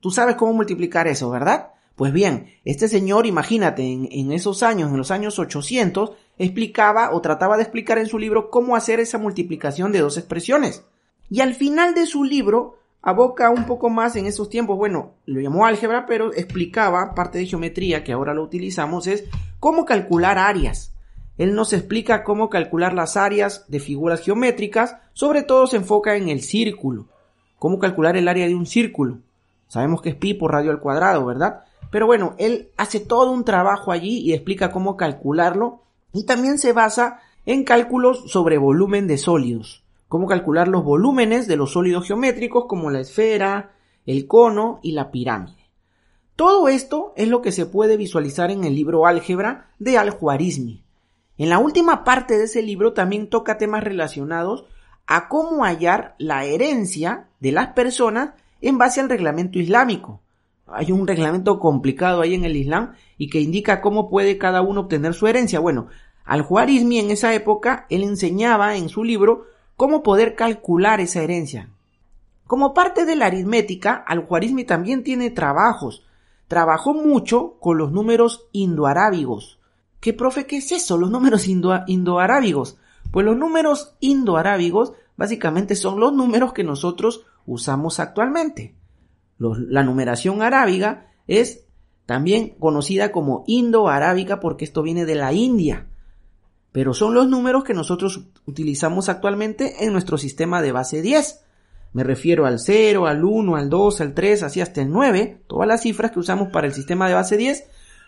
Tú 0.00 0.10
sabes 0.10 0.36
cómo 0.36 0.54
multiplicar 0.54 1.06
eso, 1.06 1.30
¿verdad? 1.30 1.70
Pues 1.94 2.14
bien, 2.14 2.46
este 2.64 2.88
señor, 2.88 3.26
imagínate, 3.26 3.82
en, 3.82 4.32
esos 4.32 4.62
años, 4.62 4.90
en 4.90 4.96
los 4.96 5.10
años 5.10 5.38
800, 5.38 6.12
explicaba 6.38 7.12
o 7.12 7.20
trataba 7.20 7.58
de 7.58 7.62
explicar 7.62 7.98
en 7.98 8.06
su 8.06 8.18
libro 8.18 8.48
cómo 8.48 8.74
hacer 8.74 9.00
esa 9.00 9.18
multiplicación 9.18 9.92
de 9.92 10.00
dos 10.00 10.16
expresiones. 10.16 10.82
Y 11.28 11.42
al 11.42 11.54
final 11.54 11.94
de 11.94 12.06
su 12.06 12.24
libro, 12.24 12.78
aboca 13.02 13.50
un 13.50 13.64
poco 13.64 13.88
más 13.88 14.16
en 14.16 14.26
esos 14.26 14.48
tiempos, 14.48 14.76
bueno, 14.76 15.12
lo 15.26 15.40
llamó 15.40 15.66
álgebra, 15.66 16.06
pero 16.06 16.32
explicaba 16.32 17.14
parte 17.14 17.38
de 17.38 17.46
geometría 17.46 18.04
que 18.04 18.12
ahora 18.12 18.34
lo 18.34 18.42
utilizamos, 18.42 19.06
es 19.06 19.24
cómo 19.58 19.84
calcular 19.84 20.38
áreas. 20.38 20.92
Él 21.38 21.54
nos 21.54 21.72
explica 21.72 22.22
cómo 22.22 22.50
calcular 22.50 22.92
las 22.92 23.16
áreas 23.16 23.64
de 23.68 23.80
figuras 23.80 24.20
geométricas, 24.20 24.96
sobre 25.14 25.42
todo 25.42 25.66
se 25.66 25.78
enfoca 25.78 26.16
en 26.16 26.28
el 26.28 26.42
círculo, 26.42 27.06
cómo 27.58 27.78
calcular 27.78 28.16
el 28.16 28.28
área 28.28 28.46
de 28.46 28.54
un 28.54 28.66
círculo. 28.66 29.18
Sabemos 29.68 30.02
que 30.02 30.10
es 30.10 30.16
pi 30.16 30.34
por 30.34 30.52
radio 30.52 30.70
al 30.70 30.80
cuadrado, 30.80 31.24
¿verdad? 31.24 31.64
Pero 31.90 32.06
bueno, 32.06 32.34
él 32.38 32.68
hace 32.76 33.00
todo 33.00 33.32
un 33.32 33.44
trabajo 33.44 33.90
allí 33.90 34.18
y 34.18 34.34
explica 34.34 34.70
cómo 34.70 34.96
calcularlo 34.96 35.80
y 36.12 36.24
también 36.24 36.58
se 36.58 36.72
basa 36.72 37.20
en 37.46 37.64
cálculos 37.64 38.30
sobre 38.30 38.58
volumen 38.58 39.06
de 39.06 39.16
sólidos, 39.16 39.82
cómo 40.10 40.26
calcular 40.26 40.68
los 40.68 40.84
volúmenes 40.84 41.46
de 41.46 41.56
los 41.56 41.72
sólidos 41.72 42.06
geométricos 42.06 42.66
como 42.66 42.90
la 42.90 43.00
esfera, 43.00 43.70
el 44.04 44.26
cono 44.26 44.80
y 44.82 44.92
la 44.92 45.10
pirámide. 45.10 45.70
Todo 46.36 46.68
esto 46.68 47.14
es 47.16 47.28
lo 47.28 47.40
que 47.40 47.52
se 47.52 47.64
puede 47.64 47.96
visualizar 47.96 48.50
en 48.50 48.64
el 48.64 48.74
libro 48.74 49.06
Álgebra 49.06 49.70
de 49.78 49.96
Al-Juarizmi. 49.96 50.84
En 51.38 51.48
la 51.48 51.58
última 51.58 52.04
parte 52.04 52.36
de 52.36 52.44
ese 52.44 52.60
libro 52.60 52.92
también 52.92 53.30
toca 53.30 53.56
temas 53.56 53.84
relacionados 53.84 54.66
a 55.06 55.28
cómo 55.28 55.64
hallar 55.64 56.16
la 56.18 56.44
herencia 56.44 57.28
de 57.40 57.52
las 57.52 57.68
personas 57.68 58.32
en 58.60 58.76
base 58.76 59.00
al 59.00 59.08
reglamento 59.08 59.58
islámico, 59.58 60.20
hay 60.72 60.92
un 60.92 61.06
reglamento 61.06 61.58
complicado 61.58 62.20
ahí 62.20 62.34
en 62.34 62.44
el 62.44 62.56
Islam 62.56 62.94
y 63.18 63.28
que 63.28 63.40
indica 63.40 63.80
cómo 63.80 64.08
puede 64.08 64.38
cada 64.38 64.62
uno 64.62 64.82
obtener 64.82 65.14
su 65.14 65.26
herencia. 65.26 65.58
Bueno, 65.58 65.88
al 66.24 66.42
Juarizmi 66.42 66.98
en 66.98 67.10
esa 67.10 67.34
época, 67.34 67.86
él 67.90 68.04
enseñaba 68.04 68.76
en 68.76 68.88
su 68.88 69.02
libro 69.02 69.46
cómo 69.80 70.02
poder 70.02 70.34
calcular 70.34 71.00
esa 71.00 71.22
herencia. 71.22 71.70
Como 72.46 72.74
parte 72.74 73.06
de 73.06 73.16
la 73.16 73.26
aritmética, 73.26 73.94
al 73.94 74.26
Juarizmi 74.26 74.64
también 74.64 75.02
tiene 75.02 75.30
trabajos. 75.30 76.04
Trabajó 76.46 76.92
mucho 76.92 77.56
con 77.60 77.78
los 77.78 77.90
números 77.90 78.48
indoarábigos. 78.52 79.58
¿Qué 80.00 80.12
profe, 80.12 80.44
qué 80.44 80.58
es 80.58 80.70
eso? 80.72 80.98
Los 80.98 81.10
números 81.10 81.48
indo 81.48 81.72
indoarábigos. 81.86 82.76
Pues 83.10 83.24
los 83.24 83.38
números 83.38 83.94
indoarábigos 84.00 84.92
básicamente 85.16 85.74
son 85.74 85.98
los 85.98 86.12
números 86.12 86.52
que 86.52 86.62
nosotros 86.64 87.24
usamos 87.46 88.00
actualmente 88.00 88.74
la 89.40 89.82
numeración 89.82 90.42
arábiga 90.42 91.06
es 91.26 91.64
también 92.04 92.50
conocida 92.58 93.10
como 93.10 93.44
indo-arábica 93.46 94.38
porque 94.40 94.64
esto 94.64 94.82
viene 94.82 95.06
de 95.06 95.14
la 95.14 95.32
India. 95.32 95.86
Pero 96.72 96.94
son 96.94 97.14
los 97.14 97.28
números 97.28 97.64
que 97.64 97.74
nosotros 97.74 98.20
utilizamos 98.46 99.08
actualmente 99.08 99.84
en 99.84 99.92
nuestro 99.92 100.18
sistema 100.18 100.62
de 100.62 100.72
base 100.72 101.02
10. 101.02 101.42
Me 101.92 102.04
refiero 102.04 102.46
al 102.46 102.60
0, 102.60 103.06
al 103.06 103.24
1, 103.24 103.56
al 103.56 103.68
2, 103.68 104.00
al 104.00 104.14
3, 104.14 104.44
así 104.44 104.60
hasta 104.60 104.82
el 104.82 104.90
9, 104.90 105.42
todas 105.48 105.66
las 105.66 105.82
cifras 105.82 106.12
que 106.12 106.20
usamos 106.20 106.50
para 106.50 106.68
el 106.68 106.72
sistema 106.72 107.08
de 107.08 107.14
base 107.14 107.36
10, 107.36 107.64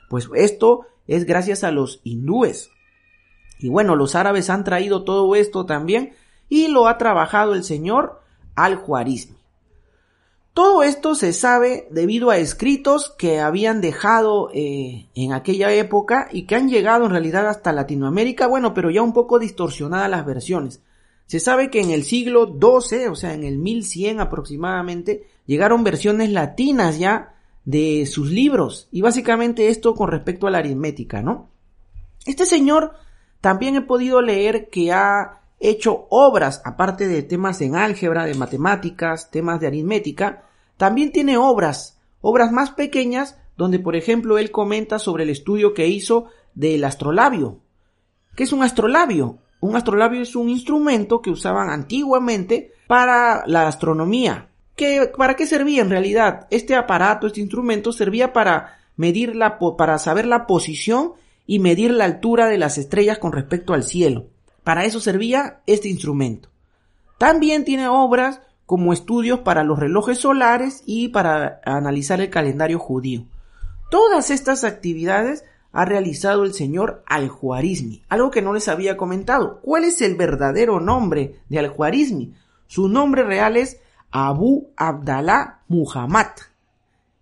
pues 0.08 0.28
esto 0.34 0.86
es 1.08 1.24
gracias 1.24 1.64
a 1.64 1.72
los 1.72 2.00
hindúes. 2.04 2.70
Y 3.58 3.68
bueno, 3.68 3.96
los 3.96 4.14
árabes 4.14 4.50
han 4.50 4.62
traído 4.62 5.04
todo 5.04 5.34
esto 5.34 5.66
también 5.66 6.14
y 6.48 6.68
lo 6.68 6.86
ha 6.86 6.98
trabajado 6.98 7.54
el 7.54 7.64
señor 7.64 8.20
al-Juarizmi. 8.54 9.41
Todo 10.54 10.82
esto 10.82 11.14
se 11.14 11.32
sabe 11.32 11.88
debido 11.90 12.28
a 12.28 12.36
escritos 12.36 13.14
que 13.16 13.40
habían 13.40 13.80
dejado 13.80 14.50
eh, 14.52 15.06
en 15.14 15.32
aquella 15.32 15.72
época 15.72 16.28
y 16.30 16.42
que 16.42 16.56
han 16.56 16.68
llegado 16.68 17.06
en 17.06 17.12
realidad 17.12 17.48
hasta 17.48 17.72
Latinoamérica, 17.72 18.46
bueno, 18.46 18.74
pero 18.74 18.90
ya 18.90 19.00
un 19.00 19.14
poco 19.14 19.38
distorsionadas 19.38 20.10
las 20.10 20.26
versiones. 20.26 20.82
Se 21.26 21.40
sabe 21.40 21.70
que 21.70 21.80
en 21.80 21.88
el 21.88 22.02
siglo 22.02 22.46
XII, 22.46 23.06
o 23.06 23.14
sea, 23.14 23.32
en 23.32 23.44
el 23.44 23.56
1100 23.56 24.20
aproximadamente, 24.20 25.26
llegaron 25.46 25.84
versiones 25.84 26.30
latinas 26.30 26.98
ya 26.98 27.34
de 27.64 28.04
sus 28.04 28.30
libros 28.30 28.88
y 28.90 29.00
básicamente 29.00 29.68
esto 29.68 29.94
con 29.94 30.10
respecto 30.10 30.46
a 30.46 30.50
la 30.50 30.58
aritmética, 30.58 31.22
¿no? 31.22 31.48
Este 32.26 32.44
señor 32.44 32.92
también 33.40 33.76
he 33.76 33.80
podido 33.80 34.20
leer 34.20 34.68
que 34.68 34.92
ha 34.92 35.41
hecho 35.62 36.06
obras, 36.10 36.62
aparte 36.64 37.08
de 37.08 37.22
temas 37.22 37.60
en 37.60 37.76
álgebra, 37.76 38.24
de 38.24 38.34
matemáticas, 38.34 39.30
temas 39.30 39.60
de 39.60 39.68
aritmética, 39.68 40.44
también 40.76 41.12
tiene 41.12 41.36
obras, 41.36 42.00
obras 42.20 42.52
más 42.52 42.70
pequeñas, 42.70 43.38
donde 43.56 43.78
por 43.78 43.96
ejemplo 43.96 44.38
él 44.38 44.50
comenta 44.50 44.98
sobre 44.98 45.24
el 45.24 45.30
estudio 45.30 45.74
que 45.74 45.86
hizo 45.86 46.26
del 46.54 46.84
astrolabio. 46.84 47.60
¿Qué 48.34 48.44
es 48.44 48.52
un 48.52 48.62
astrolabio? 48.62 49.38
Un 49.60 49.76
astrolabio 49.76 50.22
es 50.22 50.34
un 50.34 50.48
instrumento 50.48 51.22
que 51.22 51.30
usaban 51.30 51.70
antiguamente 51.70 52.72
para 52.88 53.44
la 53.46 53.68
astronomía. 53.68 54.48
¿Qué, 54.74 55.12
¿Para 55.16 55.36
qué 55.36 55.46
servía 55.46 55.82
en 55.82 55.90
realidad? 55.90 56.46
Este 56.50 56.74
aparato, 56.74 57.26
este 57.26 57.40
instrumento 57.40 57.92
servía 57.92 58.32
para 58.32 58.78
medir 58.96 59.36
la, 59.36 59.58
para 59.76 59.98
saber 59.98 60.26
la 60.26 60.46
posición 60.46 61.12
y 61.46 61.58
medir 61.58 61.92
la 61.92 62.06
altura 62.06 62.48
de 62.48 62.58
las 62.58 62.78
estrellas 62.78 63.18
con 63.18 63.32
respecto 63.32 63.74
al 63.74 63.84
cielo. 63.84 64.31
Para 64.64 64.84
eso 64.84 65.00
servía 65.00 65.60
este 65.66 65.88
instrumento. 65.88 66.48
También 67.18 67.64
tiene 67.64 67.88
obras 67.88 68.40
como 68.66 68.92
estudios 68.92 69.40
para 69.40 69.64
los 69.64 69.78
relojes 69.78 70.18
solares 70.18 70.82
y 70.86 71.08
para 71.08 71.60
analizar 71.64 72.20
el 72.20 72.30
calendario 72.30 72.78
judío. 72.78 73.26
Todas 73.90 74.30
estas 74.30 74.64
actividades 74.64 75.44
ha 75.72 75.84
realizado 75.84 76.44
el 76.44 76.54
señor 76.54 77.02
Al-Juarizmi, 77.06 78.02
algo 78.08 78.30
que 78.30 78.42
no 78.42 78.52
les 78.52 78.68
había 78.68 78.96
comentado. 78.96 79.60
¿Cuál 79.62 79.84
es 79.84 80.00
el 80.00 80.14
verdadero 80.14 80.80
nombre 80.80 81.40
de 81.48 81.58
Al-Juarizmi? 81.58 82.34
Su 82.66 82.88
nombre 82.88 83.22
real 83.24 83.56
es 83.56 83.80
Abu 84.10 84.70
Abdallah 84.76 85.60
Muhammad. 85.68 86.28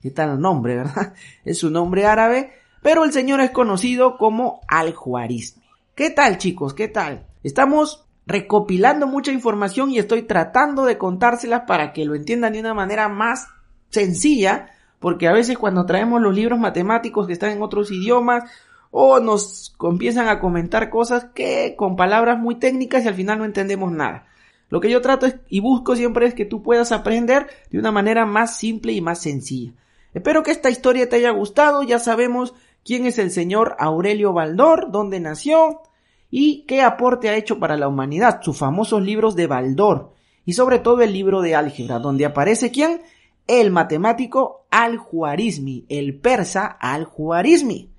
¿Qué 0.00 0.10
tal 0.10 0.30
el 0.30 0.40
nombre, 0.40 0.76
verdad? 0.76 1.14
Es 1.44 1.62
un 1.62 1.74
nombre 1.74 2.06
árabe, 2.06 2.52
pero 2.82 3.04
el 3.04 3.12
señor 3.12 3.40
es 3.40 3.50
conocido 3.50 4.16
como 4.16 4.60
Al-Juarizmi. 4.68 5.62
¿Qué 5.94 6.10
tal 6.10 6.38
chicos? 6.38 6.74
¿Qué 6.74 6.88
tal? 6.88 7.26
Estamos 7.42 8.06
recopilando 8.26 9.06
mucha 9.06 9.32
información 9.32 9.90
y 9.90 9.98
estoy 9.98 10.22
tratando 10.22 10.84
de 10.84 10.98
contárselas 10.98 11.62
para 11.66 11.92
que 11.92 12.04
lo 12.04 12.14
entiendan 12.14 12.52
de 12.52 12.60
una 12.60 12.74
manera 12.74 13.08
más 13.08 13.48
sencilla, 13.88 14.70
porque 14.98 15.26
a 15.26 15.32
veces 15.32 15.58
cuando 15.58 15.86
traemos 15.86 16.20
los 16.20 16.34
libros 16.34 16.58
matemáticos 16.58 17.26
que 17.26 17.32
están 17.32 17.50
en 17.50 17.62
otros 17.62 17.90
idiomas 17.90 18.44
o 18.90 19.20
nos 19.20 19.74
empiezan 19.82 20.28
a 20.28 20.38
comentar 20.38 20.90
cosas 20.90 21.26
que 21.34 21.74
con 21.76 21.96
palabras 21.96 22.38
muy 22.38 22.56
técnicas 22.56 23.04
y 23.04 23.08
al 23.08 23.14
final 23.14 23.38
no 23.38 23.44
entendemos 23.44 23.90
nada. 23.90 24.26
Lo 24.68 24.80
que 24.80 24.90
yo 24.90 25.00
trato 25.00 25.26
y 25.48 25.60
busco 25.60 25.96
siempre 25.96 26.26
es 26.26 26.34
que 26.34 26.44
tú 26.44 26.62
puedas 26.62 26.92
aprender 26.92 27.48
de 27.70 27.78
una 27.78 27.90
manera 27.90 28.26
más 28.26 28.56
simple 28.56 28.92
y 28.92 29.00
más 29.00 29.20
sencilla. 29.20 29.72
Espero 30.14 30.42
que 30.42 30.50
esta 30.50 30.70
historia 30.70 31.08
te 31.08 31.16
haya 31.16 31.30
gustado, 31.30 31.82
ya 31.82 31.98
sabemos 31.98 32.54
quién 32.84 33.06
es 33.06 33.18
el 33.18 33.30
señor 33.30 33.76
Aurelio 33.78 34.32
Baldor, 34.32 34.90
dónde 34.90 35.18
nació 35.20 35.82
y 36.30 36.64
qué 36.66 36.82
aporte 36.82 37.28
ha 37.28 37.36
hecho 37.36 37.58
para 37.58 37.76
la 37.76 37.88
humanidad, 37.88 38.40
sus 38.42 38.56
famosos 38.58 39.02
libros 39.02 39.36
de 39.36 39.46
Baldor 39.46 40.12
y 40.44 40.52
sobre 40.52 40.78
todo 40.78 41.02
el 41.02 41.12
libro 41.12 41.42
de 41.42 41.54
álgebra, 41.54 41.98
donde 41.98 42.24
aparece 42.24 42.70
quién? 42.70 43.02
El 43.46 43.70
matemático 43.70 44.66
Al-Juarizmi, 44.70 45.86
el 45.88 46.18
persa 46.18 46.66
Al-Juarizmi. 46.66 47.90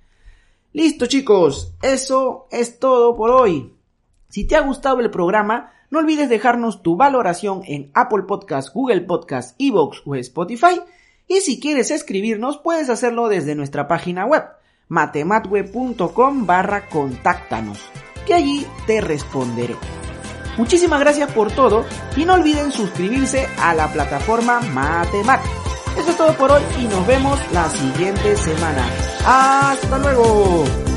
Listo 0.73 1.05
chicos, 1.05 1.73
eso 1.81 2.47
es 2.51 2.79
todo 2.79 3.15
por 3.15 3.31
hoy. 3.31 3.73
Si 4.29 4.45
te 4.45 4.55
ha 4.55 4.61
gustado 4.61 5.01
el 5.01 5.11
programa, 5.11 5.73
no 5.89 5.99
olvides 5.99 6.29
dejarnos 6.29 6.81
tu 6.81 6.95
valoración 6.95 7.63
en 7.65 7.91
Apple 7.93 8.23
Podcast, 8.23 8.73
Google 8.73 9.01
Podcast, 9.01 9.59
Evox 9.59 10.01
o 10.05 10.15
Spotify. 10.15 10.81
Y 11.27 11.41
si 11.41 11.59
quieres 11.59 11.91
escribirnos, 11.91 12.57
puedes 12.57 12.89
hacerlo 12.89 13.27
desde 13.27 13.55
nuestra 13.55 13.89
página 13.89 14.25
web, 14.25 14.43
matematweb.com 14.87 16.45
barra 16.45 16.87
contáctanos, 16.87 17.79
que 18.25 18.33
allí 18.33 18.67
te 18.87 19.01
responderé. 19.01 19.75
Muchísimas 20.57 20.99
gracias 20.99 21.31
por 21.31 21.51
todo 21.51 21.85
y 22.15 22.25
no 22.25 22.33
olviden 22.33 22.71
suscribirse 22.71 23.47
a 23.57 23.73
la 23.73 23.91
plataforma 23.91 24.59
Matemat. 24.61 25.41
Eso 25.97 26.11
es 26.11 26.17
todo 26.17 26.33
por 26.37 26.51
hoy 26.51 26.61
y 26.79 26.83
nos 26.83 27.05
vemos 27.07 27.39
la 27.51 27.69
siguiente 27.69 28.35
semana. 28.35 28.85
¡Hasta 29.25 29.97
luego! 29.97 30.90